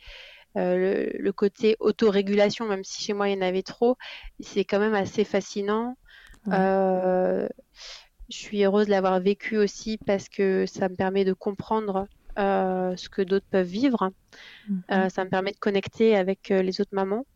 [0.57, 3.97] Euh, le, côté autorégulation, même si chez moi il y en avait trop,
[4.39, 5.97] c'est quand même assez fascinant.
[6.49, 7.49] Euh,
[8.28, 12.07] je suis heureuse de l'avoir vécu aussi parce que ça me permet de comprendre
[12.39, 14.11] euh, ce que d'autres peuvent vivre.
[14.68, 15.11] Mhm.
[15.11, 17.26] ça me permet de connecter avec les autres mamans.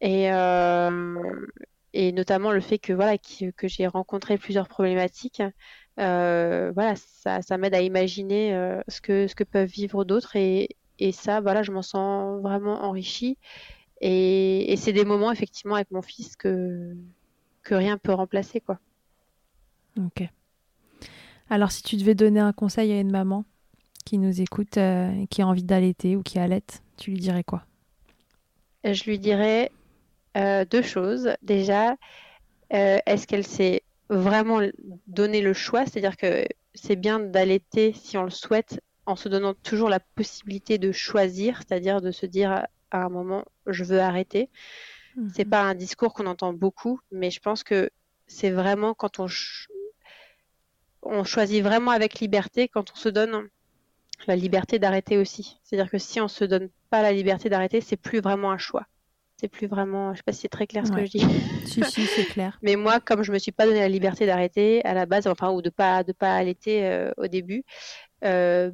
[0.00, 0.26] Et,
[1.94, 5.42] et notamment le fait que, voilà, que, j'ai rencontré plusieurs problématiques.
[5.96, 11.12] voilà, ça, ça m'aide à imaginer ce, que, ce que peuvent vivre d'autres et, et
[11.12, 13.38] ça, voilà, je m'en sens vraiment enrichie.
[14.00, 16.96] Et, c'est des moments, effectivement, avec mon fils que,
[17.62, 18.78] que rien peut remplacer, quoi.
[19.96, 20.28] Ok.
[21.50, 23.44] Alors, si tu devais donner un conseil à une maman
[24.08, 27.66] qui nous écoute euh, qui a envie d'allaiter ou qui allaite, tu lui dirais quoi?
[28.82, 29.70] Je lui dirais
[30.34, 31.34] euh, deux choses.
[31.42, 31.90] Déjà,
[32.72, 34.60] euh, est-ce qu'elle s'est vraiment
[35.08, 35.84] donné le choix?
[35.84, 40.78] C'est-à-dire que c'est bien d'allaiter si on le souhaite en se donnant toujours la possibilité
[40.78, 44.48] de choisir, c'est-à-dire de se dire à un moment je veux arrêter.
[45.16, 45.32] Mhm.
[45.36, 47.90] C'est pas un discours qu'on entend beaucoup, mais je pense que
[48.26, 49.26] c'est vraiment quand on
[51.02, 53.50] on choisit vraiment avec liberté, quand on se donne
[54.26, 55.58] la liberté d'arrêter aussi.
[55.62, 58.86] C'est-à-dire que si on se donne pas la liberté d'arrêter, c'est plus vraiment un choix.
[59.40, 61.20] C'est plus vraiment, je sais pas si c'est très clair ce que je dis.
[61.64, 62.58] si si, c'est clair.
[62.60, 65.50] Mais moi, comme je me suis pas donné la liberté d'arrêter à la base, enfin
[65.50, 67.64] ou de pas de pas allaiter euh, au début,
[68.24, 68.72] euh,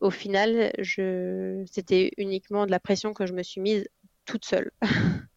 [0.00, 1.64] au final, je...
[1.70, 3.88] c'était uniquement de la pression que je me suis mise
[4.26, 4.70] toute seule.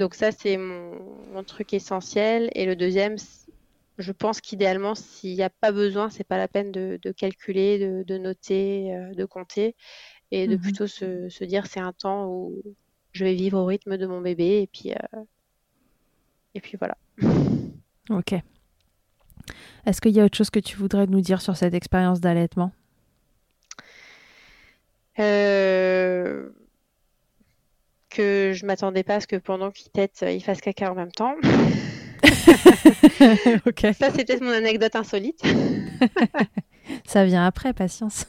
[0.00, 1.44] Donc ça, c'est mon...
[1.44, 2.50] truc essentiel.
[2.54, 3.16] Et le deuxième,
[3.98, 8.18] je pense qu'idéalement, s'il n'y a pas besoin, c'est pas la peine de, calculer, de,
[8.18, 9.76] noter, euh, de compter,
[10.30, 10.60] et de mhm.
[10.60, 11.44] plutôt se...
[11.44, 12.62] dire c'est un temps où
[13.12, 15.22] je vais vivre au rythme de mon bébé, et puis euh,
[16.54, 16.96] et puis voilà.
[18.10, 18.34] Ok.
[19.86, 22.70] Est-ce qu'il y a autre chose que tu voudrais nous dire sur cette expérience d'allaitement?
[25.18, 26.50] Euh,
[28.10, 31.12] que je m'attendais pas à ce que pendant qu'il tête, il fasse caca en même
[31.12, 31.34] temps.
[33.98, 35.42] Ça, c'était mon anecdote insolite.
[37.06, 38.26] Ça vient après, patience.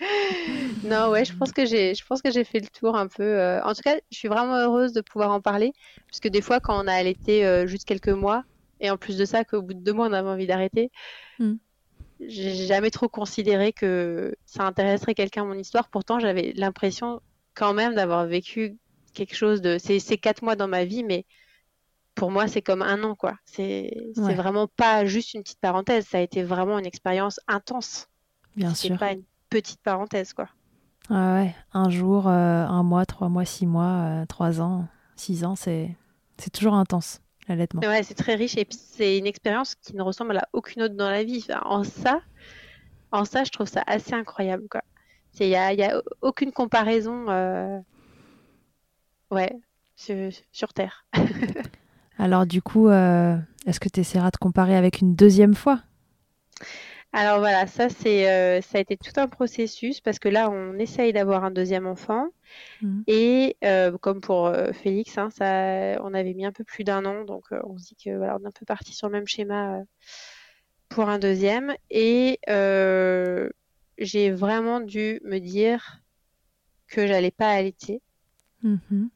[0.84, 3.22] non, ouais, je pense que j'ai, je pense que j'ai fait le tour un peu.
[3.22, 5.72] Euh, en tout cas, je suis vraiment heureuse de pouvoir en parler,
[6.06, 8.44] puisque des fois, quand on a allaité euh, juste quelques mois,
[8.80, 10.90] et en plus de ça, qu'au bout de deux mois, on avait envie d'arrêter,
[11.38, 11.54] mm
[12.26, 15.88] j'ai jamais trop considéré que ça intéresserait quelqu'un mon histoire.
[15.88, 17.20] Pourtant, j'avais l'impression
[17.54, 18.76] quand même d'avoir vécu
[19.14, 19.78] quelque chose de.
[19.78, 21.26] C'est quatre mois dans ma vie, mais
[22.14, 23.36] pour moi, c'est comme un an, quoi.
[23.44, 26.06] C'est vraiment pas juste une petite parenthèse.
[26.06, 28.08] Ça a été vraiment une expérience intense.
[28.56, 28.90] Bien sûr.
[28.90, 30.48] C'est pas une petite parenthèse, quoi.
[31.10, 34.86] Ah ouais, un jour, euh, un mois, trois mois, six mois, euh, trois ans,
[35.16, 35.96] six ans, c'est
[36.52, 37.20] toujours intense.
[37.48, 41.10] Ouais, c'est très riche et c'est une expérience qui ne ressemble à aucune autre dans
[41.10, 41.44] la vie.
[41.64, 42.20] en ça,
[43.10, 44.82] en ça, je trouve ça assez incroyable, quoi.
[45.40, 47.78] Il n'y a, y a aucune comparaison, euh,
[49.30, 49.52] ouais,
[49.96, 51.06] sur, Terre.
[52.22, 55.82] Alors du coup, euh, est-ce que tu essaieras de comparer avec une deuxième fois?
[57.12, 60.78] Alors voilà, ça c'est euh, ça a été tout un processus parce que là on
[60.78, 62.28] essaye d'avoir un deuxième enfant.
[62.80, 63.00] Mmh.
[63.08, 67.24] et euh, comme pour Félix, hein, ça on avait mis un peu plus d'un an.
[67.24, 69.80] Donc on se dit que voilà on est un peu parti sur le même schéma
[70.90, 71.74] pour un deuxième.
[71.90, 72.38] Et
[73.98, 75.98] j'ai vraiment dû me dire
[76.86, 78.00] que j'allais pas allaiter.
[78.62, 79.08] Mmh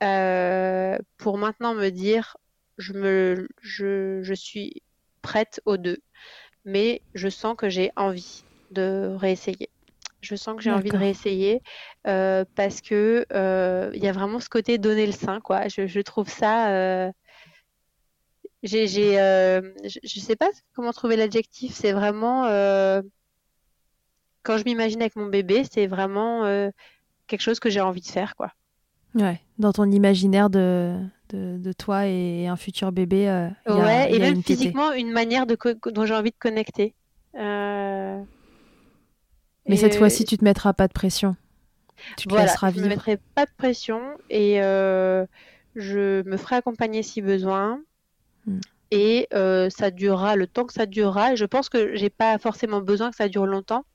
[0.00, 2.36] pour maintenant me dire
[2.78, 4.82] je me je, je suis
[5.22, 5.98] prête aux deux
[6.64, 9.68] mais je sens que j'ai envie de réessayer.
[10.20, 11.60] Je sens que j'ai envie de réessayer
[12.06, 15.68] euh, parce que euh, il y a vraiment ce côté donner le sein, quoi.
[15.68, 16.70] Je, trouve ça.
[16.70, 17.12] Euh,
[18.62, 21.74] j'ai, je, je sais pas comment trouver l'adjectif.
[21.74, 22.44] C'est vraiment
[24.42, 26.70] quand je m'imagine avec mon bébé, c'est vraiment
[27.26, 28.50] quelque chose que j'ai envie de faire, quoi.
[29.14, 30.98] Ouais, dans ton imaginaire de,
[31.32, 33.28] de, toi et un futur bébé.
[33.28, 35.56] Euh, ouais, et même physiquement, une manière de
[35.90, 36.94] dont j'ai envie de connecter.
[37.36, 38.20] Euh,
[39.68, 41.36] Mais cette fois-ci, tu te mettras pas de pression.
[42.16, 42.84] Tu te laisseras vivre.
[42.84, 45.26] Je ne mettrai pas de pression et euh,
[45.76, 47.80] je me ferai accompagner si besoin.
[48.46, 48.60] Hmm.
[48.90, 51.34] et euh, ça durera le temps que ça durera.
[51.34, 53.86] je pense que j'ai pas forcément besoin que ça dure longtemps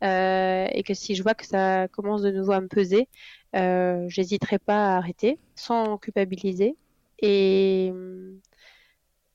[0.00, 3.08] et que si je vois que ça commence de nouveau à me peser,
[3.56, 6.76] euh, j'hésiterai pas à arrêter sans culpabiliser.
[7.20, 7.92] Et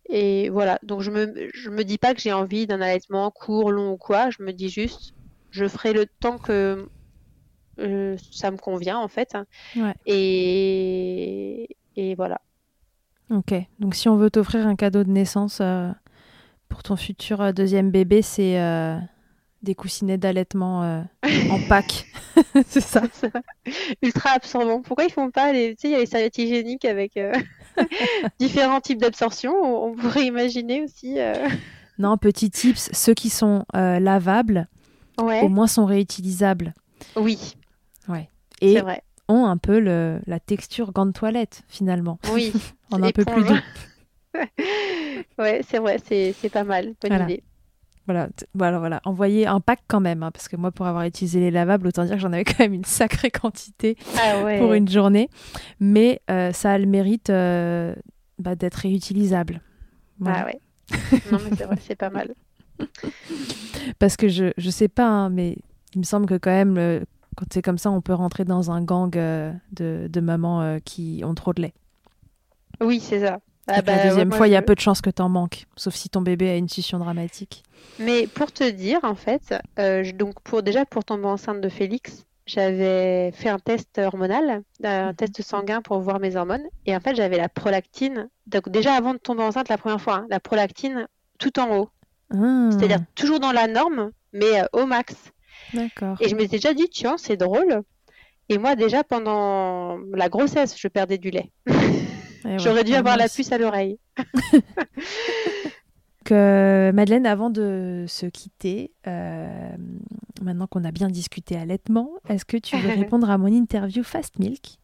[0.07, 0.79] et voilà.
[0.83, 3.97] Donc je me je me dis pas que j'ai envie d'un allaitement court, long ou
[3.97, 4.29] quoi.
[4.29, 5.13] Je me dis juste,
[5.51, 6.89] je ferai le temps que
[8.31, 9.35] ça me convient en fait.
[10.05, 12.41] Et et voilà.
[13.31, 15.89] Ok, donc si on veut t'offrir un cadeau de naissance euh,
[16.69, 18.97] pour ton futur euh, deuxième bébé, c'est euh,
[19.65, 21.03] des coussinets d'allaitement
[21.49, 22.05] en pack.
[22.67, 23.01] c'est ça.
[24.01, 24.81] Ultra absorbant.
[24.81, 25.75] Pourquoi ils font pas les.
[25.75, 27.19] Tu sais, il y a les serviettes hygiéniques avec
[28.39, 29.53] différents types d'absorption?
[29.53, 31.17] On pourrait imaginer aussi.
[31.99, 34.69] Non, petit tips ceux qui sont lavables,
[35.17, 36.73] au moins sont réutilisables.
[37.17, 37.55] Oui.
[38.07, 38.29] Ouais.
[38.61, 42.19] Et vrai ont un peu le, la texture gant de toilette finalement.
[42.31, 42.53] Oui.
[42.91, 43.55] en un peu plus doux.
[45.39, 46.93] ouais, c'est vrai, c'est pas mal.
[47.01, 47.23] Bonne voilà.
[47.25, 47.43] idée.
[48.05, 49.01] Voilà, voilà, voilà.
[49.03, 52.05] Envoyer un pack quand même, hein, parce que moi, pour avoir utilisé les lavables, autant
[52.05, 55.29] dire que j'en avais quand même une sacrée quantité ah pour une journée.
[55.79, 57.95] Mais euh, ça a le mérite euh,
[58.37, 59.61] bah, d'être réutilisable.
[60.23, 60.59] Ah ouais.
[61.31, 62.33] non, mais c'est vrai, c'est pas mal.
[63.99, 65.57] parce que je, je sais pas, hein, mais
[65.95, 68.69] il me semble que quand même, le, quand c'est comme ça, on peut rentrer dans
[68.69, 71.73] un gang euh, de, de, mamans qui ont trop de lait.
[72.81, 73.39] Oui, c'est ça.
[73.67, 75.65] Ah bah, la deuxième fois, il y a peu de chances que tu en manques,
[75.75, 77.63] sauf si ton bébé a une succion dramatique.
[77.99, 82.25] Mais pour te dire, en fait, euh, donc pour déjà pour tomber enceinte de Félix,
[82.45, 85.15] j'avais fait un test hormonal, un mhm.
[85.15, 88.29] test sanguin pour voir mes hormones, et en fait, j'avais la prolactine.
[88.45, 91.07] Donc déjà avant de tomber enceinte la première fois, hein, la prolactine
[91.39, 91.89] tout en haut.
[92.31, 92.69] Ah.
[92.71, 95.15] C'est-à-dire toujours dans la norme, mais au max.
[95.73, 96.17] D'accord.
[96.19, 97.81] Et je m'étais déjà dit, tiens, c'est drôle.
[98.49, 101.51] Et moi, déjà, pendant la grossesse, je perdais du lait.
[102.57, 103.99] J'aurais dû avoir la puce à l'oreille.
[106.25, 109.47] que Madeleine, avant de se quitter, euh,
[110.41, 114.39] maintenant qu'on a bien discuté allaitement, est-ce que tu veux répondre à mon interview Fast
[114.39, 114.79] Milk?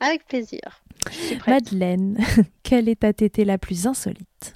[0.00, 0.82] Avec plaisir.
[1.46, 2.18] Madeleine,
[2.62, 4.54] quelle est ta tétée la plus insolite?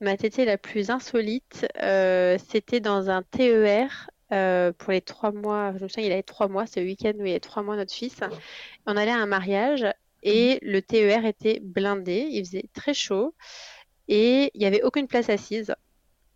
[0.00, 5.72] Ma tétée la plus insolite, euh, c'était dans un TER euh, pour les trois mois.
[5.78, 7.62] Je me souviens, il avait trois mois, c'est le week-end où il y avait trois
[7.62, 8.16] mois, notre fils.
[8.86, 9.86] On allait à un mariage
[10.24, 12.26] et le TER était blindé.
[12.30, 13.34] Il faisait très chaud
[14.08, 15.74] et il n'y avait aucune place assise.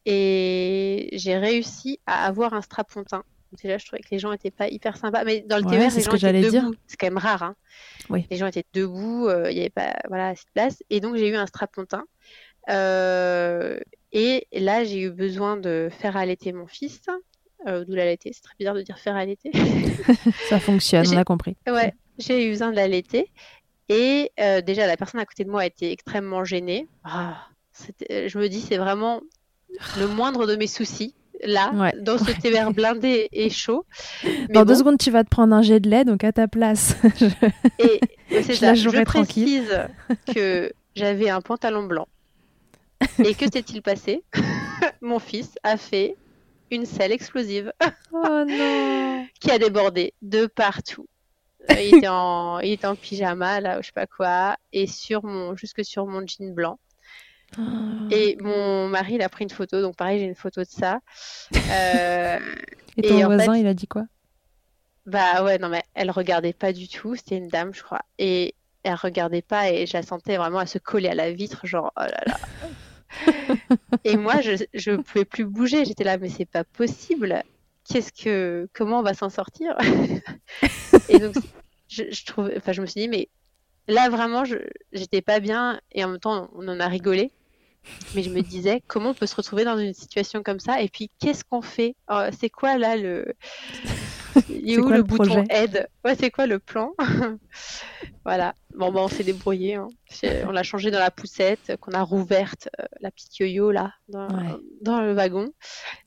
[0.07, 3.25] Et j'ai réussi à avoir un strapontin.
[3.63, 5.25] Déjà, je trouvais que les gens n'étaient pas hyper sympas.
[5.25, 6.75] Mais dans le TER, les gens étaient debout.
[6.87, 7.43] C'est quand même rare.
[7.43, 7.57] Hein.
[8.11, 8.27] Oui.
[8.31, 10.83] Les gens étaient debout, euh, il n'y avait pas voilà, assez de place.
[10.91, 12.05] Et donc, j'ai eu un strapontin.
[12.69, 13.79] Euh,
[14.13, 17.01] et là, j'ai eu besoin de faire allaiter mon fils.
[17.67, 19.51] Euh, d'où l'allaiter, c'est très bizarre de dire faire allaiter.
[20.49, 21.57] Ça fonctionne, on a compris.
[21.67, 23.31] Ouais, j'ai eu besoin de l'allaiter.
[23.89, 26.89] Et euh, déjà, la personne à côté de moi a été extrêmement gênée.
[27.05, 27.47] Ah,
[28.01, 29.21] je me dis, c'est vraiment
[29.99, 31.15] le moindre de mes soucis.
[31.45, 31.71] Là,
[32.01, 33.87] dans ce TVR blindé et chaud.
[34.51, 36.97] dans deux secondes, tu vas te prendre un jet de lait, donc à ta place.
[37.79, 38.01] Et
[38.43, 38.75] c'est ça.
[38.75, 39.87] je précise
[40.35, 42.09] que j'avais un pantalon blanc
[43.25, 44.25] et que s'est-il passé?
[45.01, 46.17] Mon fils a fait
[46.71, 47.73] une selle explosive.
[48.13, 51.07] oh non Qui a débordé de partout.
[51.71, 55.25] Il, était en, il était en pyjama, là, ou je sais pas quoi, et sur
[55.25, 56.79] mon, jusque sur mon jean blanc.
[57.59, 57.63] Oh.
[58.11, 61.01] Et mon mari, il a pris une photo, donc pareil, j'ai une photo de ça.
[61.55, 62.39] Euh,
[62.97, 64.05] et ton voisin, il a dit quoi?
[65.07, 68.03] Bah ouais, non, mais elle regardait pas du tout, c'était une dame, je crois.
[68.19, 71.67] Et elle regardait pas, et je la sentais vraiment à se coller à la vitre,
[71.67, 72.37] genre, oh là là
[74.05, 75.85] et moi, je ne pouvais plus bouger.
[75.85, 77.43] J'étais là, mais c'est pas possible.
[77.89, 79.77] Qu'est-ce que, comment on va s'en sortir
[81.09, 81.35] Et donc,
[81.89, 83.29] je, je, trouve, enfin, je me suis dit, mais
[83.87, 84.45] là vraiment,
[84.93, 85.81] j'étais pas bien.
[85.93, 87.33] Et en même temps, on en a rigolé.
[88.15, 90.81] Mais je me disais, comment on peut se retrouver dans une situation comme ça?
[90.81, 91.95] Et puis, qu'est-ce qu'on fait?
[92.11, 93.35] Oh, C'est quoi là le
[94.49, 95.89] il est où le, bouton aide?
[96.05, 96.93] Ouais, c'est quoi le plan?
[98.25, 98.55] Voilà.
[98.75, 99.77] Bon, bah, on s'est débrouillé.
[99.77, 99.89] Hein.
[100.47, 104.29] On l'a changé dans la poussette, qu'on a rouverte euh, la petite yo-yo là, dans,
[104.83, 105.51] dans, le wagon.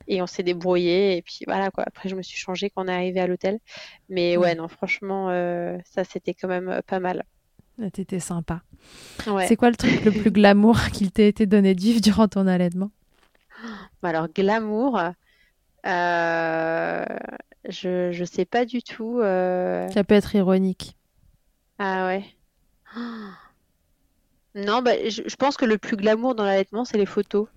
[0.08, 1.18] Et on s'est débrouillé.
[1.18, 1.84] Et puis voilà, quoi.
[1.88, 3.60] Après, je me suis changée quand on est arrivé à l'hôtel.
[4.08, 7.24] Mais ouais, non, franchement, euh, ça, c'était quand même pas mal.
[7.90, 8.62] T'étais sympa.
[9.48, 12.48] C'est quoi le truc le plus glamour qu'il t'ait été donné de vivre durant ton
[12.48, 12.92] allaitement?
[14.02, 15.00] Bah, Alors, glamour,
[15.86, 17.06] euh,
[17.68, 19.20] je, je sais pas du tout.
[19.20, 19.88] Euh...
[19.90, 20.98] Ça peut être ironique.
[21.80, 22.26] Ah ouais.
[24.54, 27.48] Non, bah, je, je, pense que le plus glamour dans l'allaitement, c'est les photos.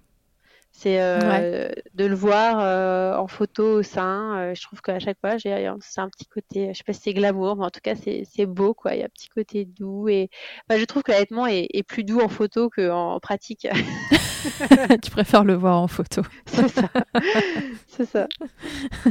[0.76, 4.36] C'est euh, de le voir euh, en photo au sein.
[4.36, 7.00] Euh, je trouve qu'à chaque fois, j'ai c'est un petit côté, je sais pas si
[7.00, 8.94] c'est glamour, mais en tout cas, c'est beau, quoi.
[8.94, 10.30] Il y a un petit côté doux et
[10.68, 13.68] je trouve que l'allaitement est, est, plus doux en photo qu'en pratique.
[15.02, 16.22] tu préfères le voir en photo.
[16.46, 16.90] c'est ça.
[17.86, 18.28] c'est ça.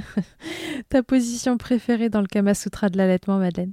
[0.90, 3.72] Ta position préférée dans le Kama Sutra de l'allaitement, Madeleine?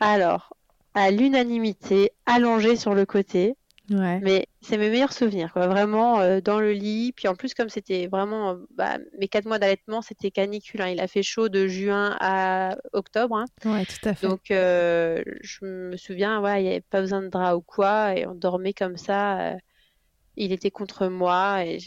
[0.00, 0.56] Alors,
[0.94, 3.57] à l'unanimité, allongée sur le côté.
[3.90, 5.66] Mais c'est mes meilleurs souvenirs, quoi.
[5.66, 7.12] Vraiment euh, dans le lit.
[7.12, 10.82] Puis en plus, comme c'était vraiment euh, bah, mes quatre mois d'allaitement, c'était canicule.
[10.82, 10.88] Hein.
[10.88, 13.36] Il a fait chaud de juin à octobre.
[13.36, 13.46] Hein.
[13.64, 14.26] Ouais, tout à fait.
[14.26, 18.14] Donc euh, je me souviens, ouais, il n'y avait pas besoin de drap ou quoi,
[18.16, 19.54] et on dormait comme ça.
[20.36, 21.78] il était contre moi et,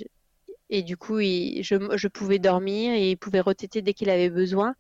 [0.69, 4.75] et du coup, je, je, pouvais dormir et il pouvait retéter dès qu'il avait besoin.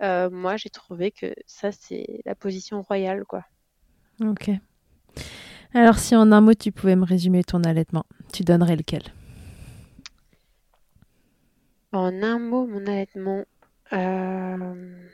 [0.00, 3.44] moi, j'ai trouvé que ça, c'est la position royale, quoi.
[4.22, 4.50] Ok.
[5.76, 9.02] Alors si en un mot tu pouvais me résumer ton allaitement, tu donnerais lequel?
[11.92, 13.44] En un mot, mon allaitement...
[13.92, 15.06] Euh,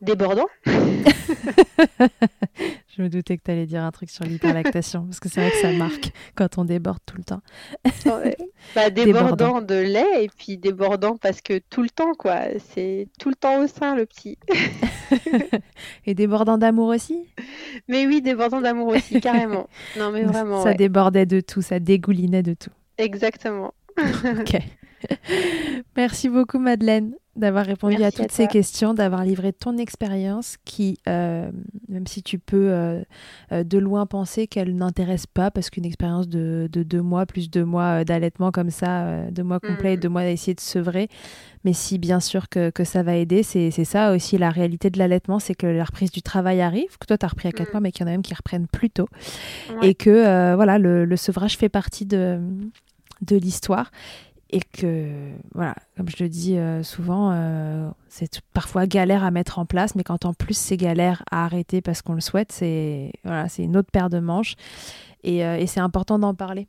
[0.00, 0.46] débordant.
[2.96, 5.50] Je me doutais que tu allais dire un truc sur l'hyperlactation, parce que c'est vrai
[5.50, 7.42] que ça marque quand on déborde tout le temps.
[8.74, 12.38] bah, débordant, de lait et puis débordant parce que tout le temps, quoi.
[12.72, 14.38] C'est tout le temps au sein, le petit.
[16.06, 17.26] et débordant d'amour aussi?
[17.86, 19.68] Mais oui, débordant d'amour aussi, carrément.
[19.98, 20.62] Non, mais vraiment.
[20.62, 22.70] Ça débordait de tout, ça dégoulinait de tout.
[22.96, 23.74] Exactement.
[23.98, 24.58] ok.
[25.96, 31.50] Merci beaucoup, Madeleine d'avoir répondu à toutes ces questions, d'avoir livré ton expérience qui, euh,
[31.88, 33.02] même si tu peux euh,
[33.52, 37.64] euh, de loin penser qu'elle n'intéresse pas, parce qu'une expérience de, deux mois, plus deux
[37.64, 40.00] mois d'allaitement comme ça, deux mois complets, et mm.
[40.00, 41.08] deux mois d'essayer de sevrer,
[41.64, 45.38] mais si bien sûr que, ça va aider, c'est ça aussi la réalité de l'allaitement,
[45.38, 47.72] c'est que la reprise du travail arrive, que toi tu as repris à quatre mm.
[47.72, 49.08] mois, mais qu'il y en a même qui reprennent plus tôt,
[49.82, 52.40] et que voilà, le, le, sevrage fait partie de,
[53.22, 53.90] de l'histoire
[54.50, 59.58] et que, voilà, comme je le dis euh, souvent, euh, c'est parfois galère à mettre
[59.58, 63.12] en place, mais quand en plus c'est galère à arrêter parce qu'on le souhaite, c'est
[63.24, 64.54] voilà, c'est une autre paire de manches.
[65.24, 66.68] Et, euh, et c'est important d'en parler.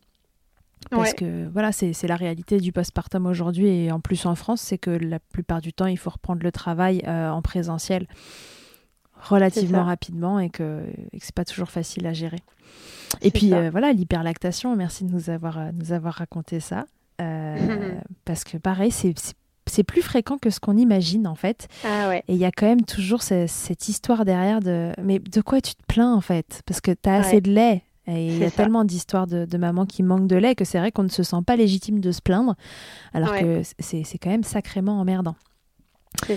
[0.89, 4.77] Parce que voilà, c'est la réalité du postpartum aujourd'hui, et en plus en France, c'est
[4.77, 8.07] que la plupart du temps, il faut reprendre le travail en présentiel
[9.21, 12.39] relativement rapidement et que, et que c'est pas toujours facile à gérer.
[13.21, 16.85] Et puis voilà, l'hyperlactation, merci de nous avoir, nous avoir raconté ça.
[17.21, 17.95] Euh,
[18.25, 21.67] parce que pareil, c'est plus fréquent que ce qu'on imagine en fait.
[21.83, 25.61] Ah et il y a quand même toujours cette histoire derrière de mais de quoi
[25.61, 26.61] tu te plains en fait?
[26.65, 27.83] Parce que tu as assez de lait.
[28.09, 30.79] Et il y a tellement d'histoires de, de mamans qui manquent de lait que c'est
[30.79, 32.55] vrai qu'on ne se sent pas légitime de se plaindre,
[33.13, 35.35] alors que c'est quand même sacrément emmerdant.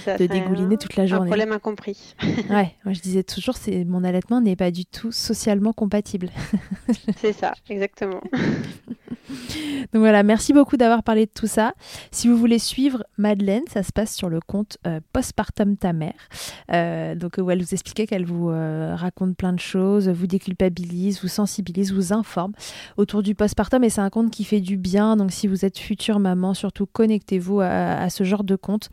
[0.05, 1.25] Ça, de dégouliner toute la journée.
[1.25, 2.15] Un problème incompris.
[2.51, 6.31] ouais, moi je disais toujours, c'est mon allaitement n'est pas du tout socialement compatible.
[7.17, 8.21] c'est ça, exactement.
[9.93, 11.75] Donc voilà, merci beaucoup d'avoir parlé de tout ça.
[12.11, 16.29] Si vous voulez suivre Madeleine, ça se passe sur le compte euh, Postpartum ta mère.
[16.73, 21.21] Euh, donc où elle vous expliquait qu'elle vous euh, raconte plein de choses, vous déculpabilise,
[21.23, 22.53] vous sensibilise, vous informe
[22.97, 23.85] autour du postpartum.
[23.85, 25.17] Et c'est un compte qui fait du bien.
[25.17, 28.89] Donc si vous êtes future maman, surtout connectez-vous à, ce genre de compte.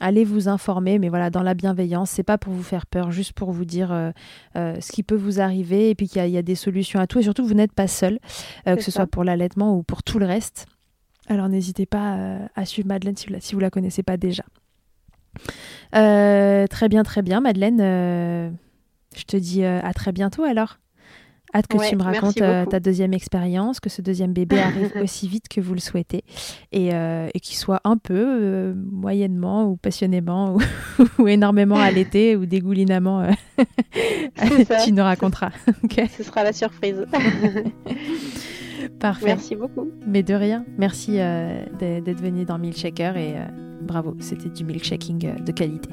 [0.00, 2.10] Allez vous informer, mais voilà, dans la bienveillance.
[2.10, 4.12] C'est pas pour vous faire peur, juste pour vous dire
[4.54, 7.18] ce qui peut vous arriver et puis qu'il y, a des solutions à tout.
[7.18, 8.18] Et surtout, vous n'êtes pas seul,
[8.66, 10.66] que ce soit pour l'allaitement ou pour tout le reste.
[11.28, 14.16] Alors n'hésitez pas euh, à suivre Madeleine si vous, la, si vous la connaissez pas
[14.16, 14.44] déjà.
[15.94, 17.80] Euh, très bien, très bien, Madeleine.
[17.80, 18.50] Euh,
[19.16, 20.78] je te dis à très bientôt alors.
[21.54, 25.48] Hâte que tu me racontes ta deuxième expérience, que ce deuxième bébé arrive aussi vite
[25.48, 26.24] que vous le souhaitez
[26.72, 30.56] et, et qu'il soit un peu, moyennement ou passionnément
[31.18, 33.26] ou, énormément allaité ou dégoulinamment.
[34.84, 35.50] tu nous raconteras.
[36.16, 37.06] Ce sera la surprise.
[39.00, 39.26] Parfait.
[39.26, 39.90] Merci beaucoup.
[40.06, 40.64] Mais de rien.
[40.78, 43.44] Merci euh, d'être venu dans Milkshaker et euh,
[43.82, 45.88] bravo, c'était du milkshaking euh, de qualité.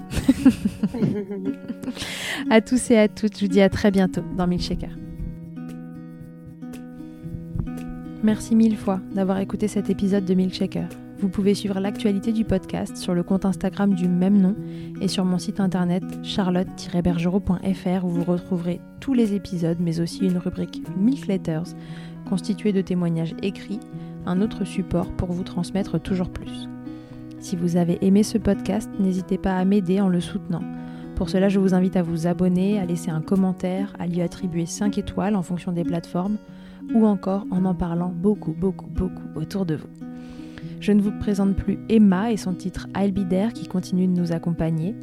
[2.50, 4.92] à tous et à toutes, je vous dis à très bientôt dans Milkshaker.
[8.22, 10.90] Merci mille fois d'avoir écouté cet épisode de Milkshaker.
[11.20, 14.56] Vous pouvez suivre l'actualité du podcast sur le compte Instagram du même nom
[15.00, 20.38] et sur mon site internet charlotte-bergerot.fr où vous retrouverez tous les épisodes mais aussi une
[20.38, 21.76] rubrique Milk Letters
[22.28, 23.80] constitué de témoignages écrits,
[24.26, 26.68] un autre support pour vous transmettre toujours plus.
[27.40, 30.64] Si vous avez aimé ce podcast, n'hésitez pas à m'aider en le soutenant.
[31.16, 34.66] Pour cela, je vous invite à vous abonner, à laisser un commentaire, à lui attribuer
[34.66, 36.38] 5 étoiles en fonction des plateformes,
[36.94, 39.90] ou encore en en parlant beaucoup, beaucoup, beaucoup autour de vous.
[40.80, 44.20] Je ne vous présente plus Emma et son titre I'll Be There qui continue de
[44.20, 44.96] nous accompagner.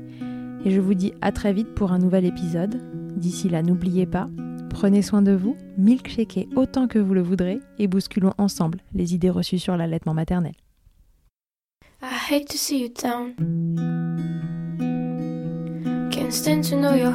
[0.65, 2.81] Et je vous dis à très vite pour un nouvel épisode.
[3.17, 4.29] D'ici là, n'oubliez pas,
[4.77, 9.31] Prenez soin de vous, milkshakez autant que vous le voudrez et bousculons ensemble les idées
[9.31, 10.53] reçues sur l'allaitement maternel.
[12.03, 13.33] I hate to see you down.
[16.11, 17.15] Can't stand to know your.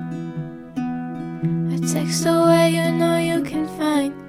[1.91, 4.20] Text away, you know you can find